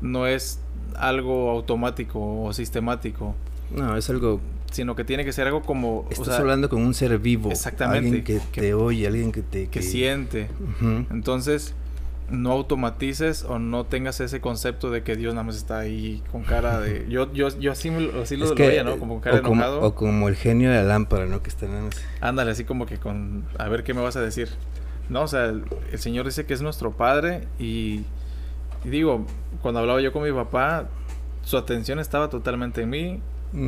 [0.00, 0.60] no es
[0.94, 3.34] algo automático o sistemático.
[3.74, 4.40] No, es algo...
[4.72, 6.06] Sino que tiene que ser algo como...
[6.10, 7.50] Estás hablando con un ser vivo.
[7.50, 8.08] Exactamente.
[8.08, 9.68] Alguien que, te oye, alguien que te...
[9.68, 10.48] Que, siente.
[11.10, 11.74] Entonces
[12.28, 16.42] no automatices o no tengas ese concepto de que Dios nada más está ahí con
[16.42, 17.06] cara de...
[17.08, 18.98] Yo, yo, yo así, así lo, veía, ¿no?
[18.98, 19.76] Como cara o enojado.
[19.76, 21.42] Como, o como el genio de la lámpara, ¿no?
[21.42, 21.88] Que está en
[22.20, 23.44] Ándale, así como que con...
[23.58, 24.48] A ver qué me vas a decir.
[25.08, 25.64] No, o sea, el,
[25.98, 28.02] Señor dice que es nuestro Padre y,
[28.84, 29.24] y, digo,
[29.62, 30.88] cuando hablaba yo con mi papá,
[31.42, 33.20] su atención estaba totalmente en mí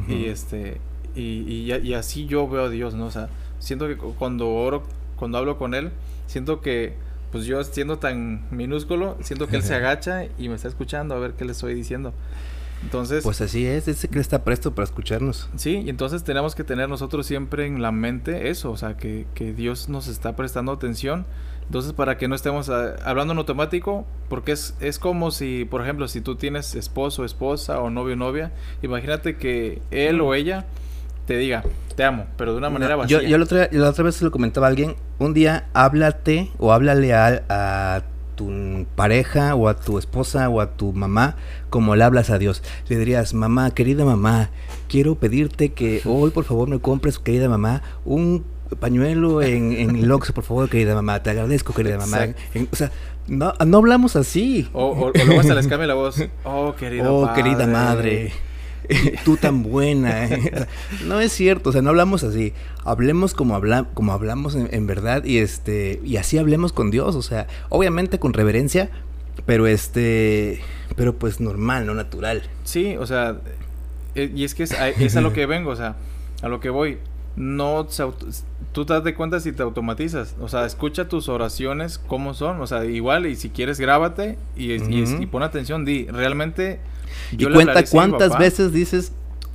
[0.09, 0.81] y este...
[1.15, 3.07] Y, y, y así yo veo a Dios, ¿no?
[3.07, 3.29] O sea,
[3.61, 4.83] siento que cuando oro,
[5.17, 5.91] cuando hablo con Él,
[6.27, 6.95] siento que
[7.31, 11.19] pues yo siendo tan minúsculo, siento que él se agacha y me está escuchando a
[11.19, 12.13] ver qué le estoy diciendo.
[12.83, 15.49] Entonces, Pues así es, ese que está presto para escucharnos.
[15.57, 19.27] sí, y entonces tenemos que tener nosotros siempre en la mente eso, o sea, que,
[19.35, 21.27] que Dios nos está prestando atención.
[21.67, 25.83] Entonces, para que no estemos ah, hablando en automático, porque es, es como si, por
[25.83, 30.65] ejemplo, si tú tienes esposo, esposa o novio, novia, imagínate que él o ella
[31.29, 31.63] te diga,
[31.95, 33.21] te amo, pero de una manera No, vacía.
[33.23, 36.51] yo, yo la, otra, la otra vez se lo comentaba a alguien, un día háblate
[36.59, 38.03] o háblale a, a
[38.35, 41.37] tu pareja o a tu esposa o a tu mamá
[41.71, 42.63] como le hablas a Dios.
[42.89, 44.51] Le dirías, mamá, querida mamá,
[44.89, 48.45] quiero pedirte que hoy por favor me compres, querida mamá, un
[48.81, 52.25] pañuelo en, en el Oxxo, por favor, querida mamá, te agradezco, querida mamá.
[52.55, 52.91] En- o sea,
[53.27, 54.69] no, no hablamos así.
[54.73, 56.23] O, o- o luego hasta les cambia la voz.
[56.45, 58.33] Oh, querido Oh, querida padre".
[59.25, 60.27] Tú tan buena.
[60.27, 60.67] ¿eh?
[61.07, 62.53] No es cierto, o sea, no hablamos así.
[62.85, 67.15] Hablemos como, habla, como hablamos en, en verdad y este y así hablemos con Dios,
[67.17, 68.91] o sea, obviamente con reverencia,
[69.47, 70.61] pero este
[70.97, 72.43] pero pues normal, no natural.
[72.65, 73.39] Sí, o sea,
[74.15, 75.97] eh, y es que es a, es a lo que vengo, o sea,
[76.43, 76.99] a lo que voy.
[77.37, 78.27] No, se auto-
[78.73, 82.61] tú te das de cuenta si te automatizas, o sea, escucha tus oraciones cómo son,
[82.61, 86.81] o sea, igual y si quieres grábate y, y- y pon atención, di, realmente
[87.37, 89.13] yo le cuenta cuántas veces dices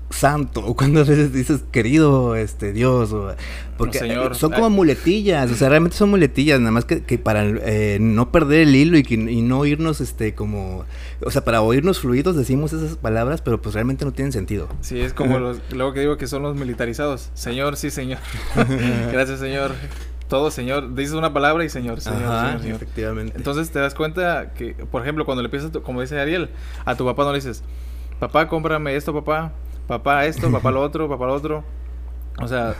[0.09, 3.33] santo o cuántas veces dices querido este Dios o-
[3.79, 7.17] porque Señor, eh, son como muletillas o sea realmente son muletillas nada más que, que
[7.17, 10.85] para eh, no perder el hilo y, que, y no irnos este como
[11.25, 14.99] o sea para oírnos fluidos decimos esas palabras pero pues realmente no tienen sentido Sí,
[15.01, 17.31] es como los, luego que digo que son los militarizados.
[17.33, 18.19] Señor, sí, señor.
[19.11, 19.71] Gracias, señor.
[20.33, 20.95] Todo, señor.
[20.95, 22.75] Dices una palabra y señor, señor, Ajá, señor, señor.
[22.77, 26.49] efectivamente Entonces te das cuenta que, por ejemplo, cuando le tu- como dice Ariel,
[26.85, 27.63] a tu papá no le dices,
[28.19, 29.51] papá, cómprame esto, papá,
[29.87, 31.63] papá, esto, papá, lo otro, papá, lo otro.
[32.39, 32.73] O sea,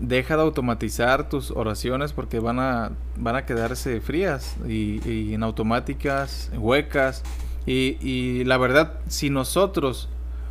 [0.00, 5.42] deja de automatizar tus oraciones porque van a, van a quedarse frías y, y en
[5.42, 7.24] automáticas, huecas.
[7.66, 10.08] Y, y la verdad, si nosotros,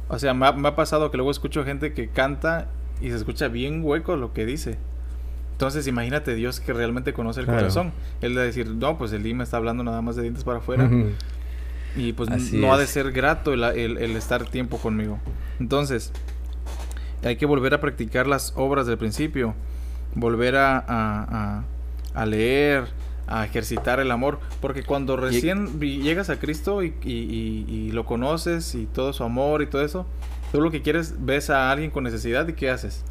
[0.10, 2.68] o sea, me ha, me ha pasado que luego escucho gente que canta
[3.00, 4.78] y se escucha bien hueco lo que dice.
[5.58, 7.62] Entonces, imagínate Dios que realmente conoce el Claro.
[7.62, 7.92] corazón.
[8.22, 10.88] Él de decir, no, pues el me está hablando nada más de dientes para afuera.
[11.96, 15.18] Y pues Así no ha de ser grato el, el- el estar tiempo conmigo.
[15.60, 16.12] Entonces,
[17.24, 19.56] hay que volver a practicar las obras del principio.
[20.14, 20.84] Volver a, a-
[21.58, 21.64] a-
[22.14, 22.84] a leer,
[23.26, 24.40] a ejercitar el amor.
[24.62, 29.24] Porque cuando recién llegas a Cristo y, y- y- y lo conoces y todo su
[29.24, 30.06] amor y todo eso,
[30.52, 33.04] tú lo que quieres, ves a alguien con necesidad y ¿qué haces?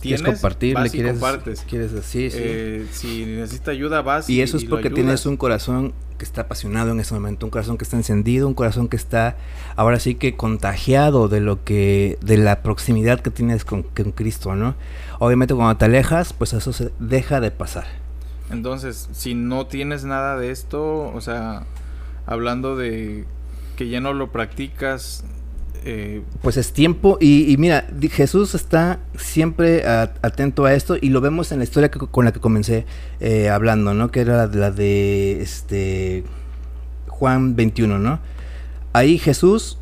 [0.00, 1.64] Quieres compartir vas y quieres compartes.
[1.68, 2.36] quieres así sí.
[2.40, 6.92] Eh, si necesita ayuda, vas y eso es porque tienes un corazón que está apasionado
[6.92, 9.36] en ese momento, un corazón que está encendido, un corazón que está
[9.76, 14.54] ahora sí que contagiado de lo que, de la proximidad que tienes con, con Cristo,
[14.54, 14.76] ¿no?
[15.18, 17.86] Obviamente cuando te alejas, pues eso se deja de pasar.
[18.50, 21.66] Entonces, si no tienes nada de esto, o sea,
[22.26, 23.24] hablando de
[23.76, 25.24] que ya no lo practicas,
[25.84, 31.52] eh, Pues es tiempo y, mira, Jesús está siempre atento a esto y lo vemos
[31.52, 32.86] en la historia con la que comencé
[33.20, 34.10] eh, hablando, ¿no?
[34.10, 36.24] Que era la, de este
[37.08, 38.20] Juan 21, ¿no?
[38.92, 39.78] Ahí Jesús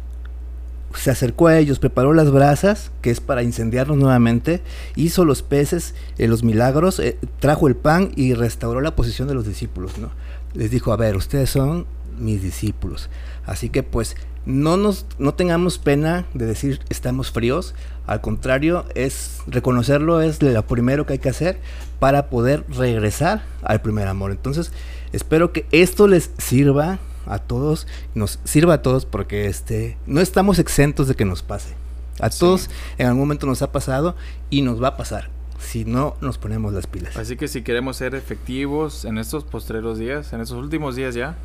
[0.95, 4.61] se acercó a ellos, preparó las brasas, que es para incendiarlos nuevamente,
[4.97, 7.01] hizo los peces, eh, los milagros,
[7.39, 10.11] trajo el pan y restauró la posición de los discípulos, ¿no?
[10.55, 11.87] Les dijo, a ver, ustedes son
[12.19, 13.09] mis discípulos.
[13.47, 17.75] Así que pues no nos no tengamos pena de decir estamos fríos,
[18.07, 21.61] al contrario, es reconocerlo es lo primero que hay que hacer
[22.01, 24.33] para poder regresar al primer amor.
[24.33, 24.73] Entonces,
[25.13, 27.87] espero que esto les sirva a todos,
[28.17, 31.75] nos sirva a todos porque este no estamos exentos de que nos pase.
[32.21, 32.41] A Sí.
[32.41, 32.69] todos
[32.99, 34.17] en algún momento nos ha pasado
[34.51, 35.31] y nos va a pasar
[35.61, 37.17] si no nos ponemos las pilas.
[37.17, 41.37] así que si queremos ser efectivos en estos postreros días, en estos últimos días ya,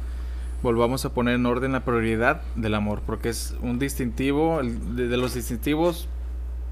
[0.64, 5.08] volvamos a poner en orden la prioridad del amor, porque es un distintivo, el- de,
[5.08, 6.08] de los distintivos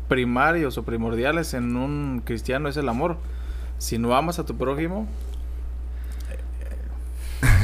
[0.08, 3.18] primarios o primordiales en un cristiano es el amor.
[3.78, 5.08] Si no amas a tu prójimo,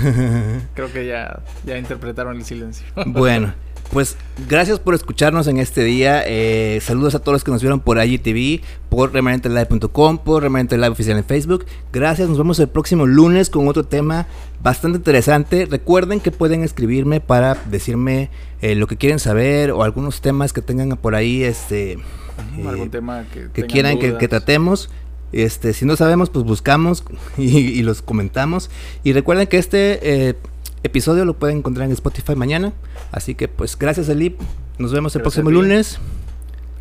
[0.04, 2.86] eh, creo que ya, ya interpretaron el silencio.
[3.06, 3.54] Bueno,
[3.92, 4.18] pues
[4.50, 6.24] gracias por escucharnos en este día.
[6.26, 10.90] Eh, saludos a todos los que nos vieron por IGTV, por remanentelive.com, por Remanente Live
[10.90, 11.66] Oficial en Facebook.
[11.92, 14.28] Gracias, nos vemos el próximo lunes con otro tema
[14.62, 15.66] bastante interesante.
[15.66, 18.30] Recuerden que pueden escribirme para decirme
[18.62, 22.90] eh, lo que quieren saber o algunos temas que tengan por ahí este, eh, Algún
[22.90, 24.90] tema que, quieran que, tratemos.
[25.32, 27.04] Este, si no sabemos, pues buscamos
[27.38, 28.70] y, y los comentamos.
[29.04, 30.00] Y recuerden que este
[30.30, 30.36] eh,
[30.84, 32.74] episodio lo pueden encontrar en Spotify mañana.
[33.12, 34.40] Así que pues gracias Elip.
[34.78, 36.00] Nos vemos el Gracias próximo lunes.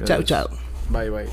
[0.05, 0.49] Chao, chao.
[0.91, 1.31] Bye, bye.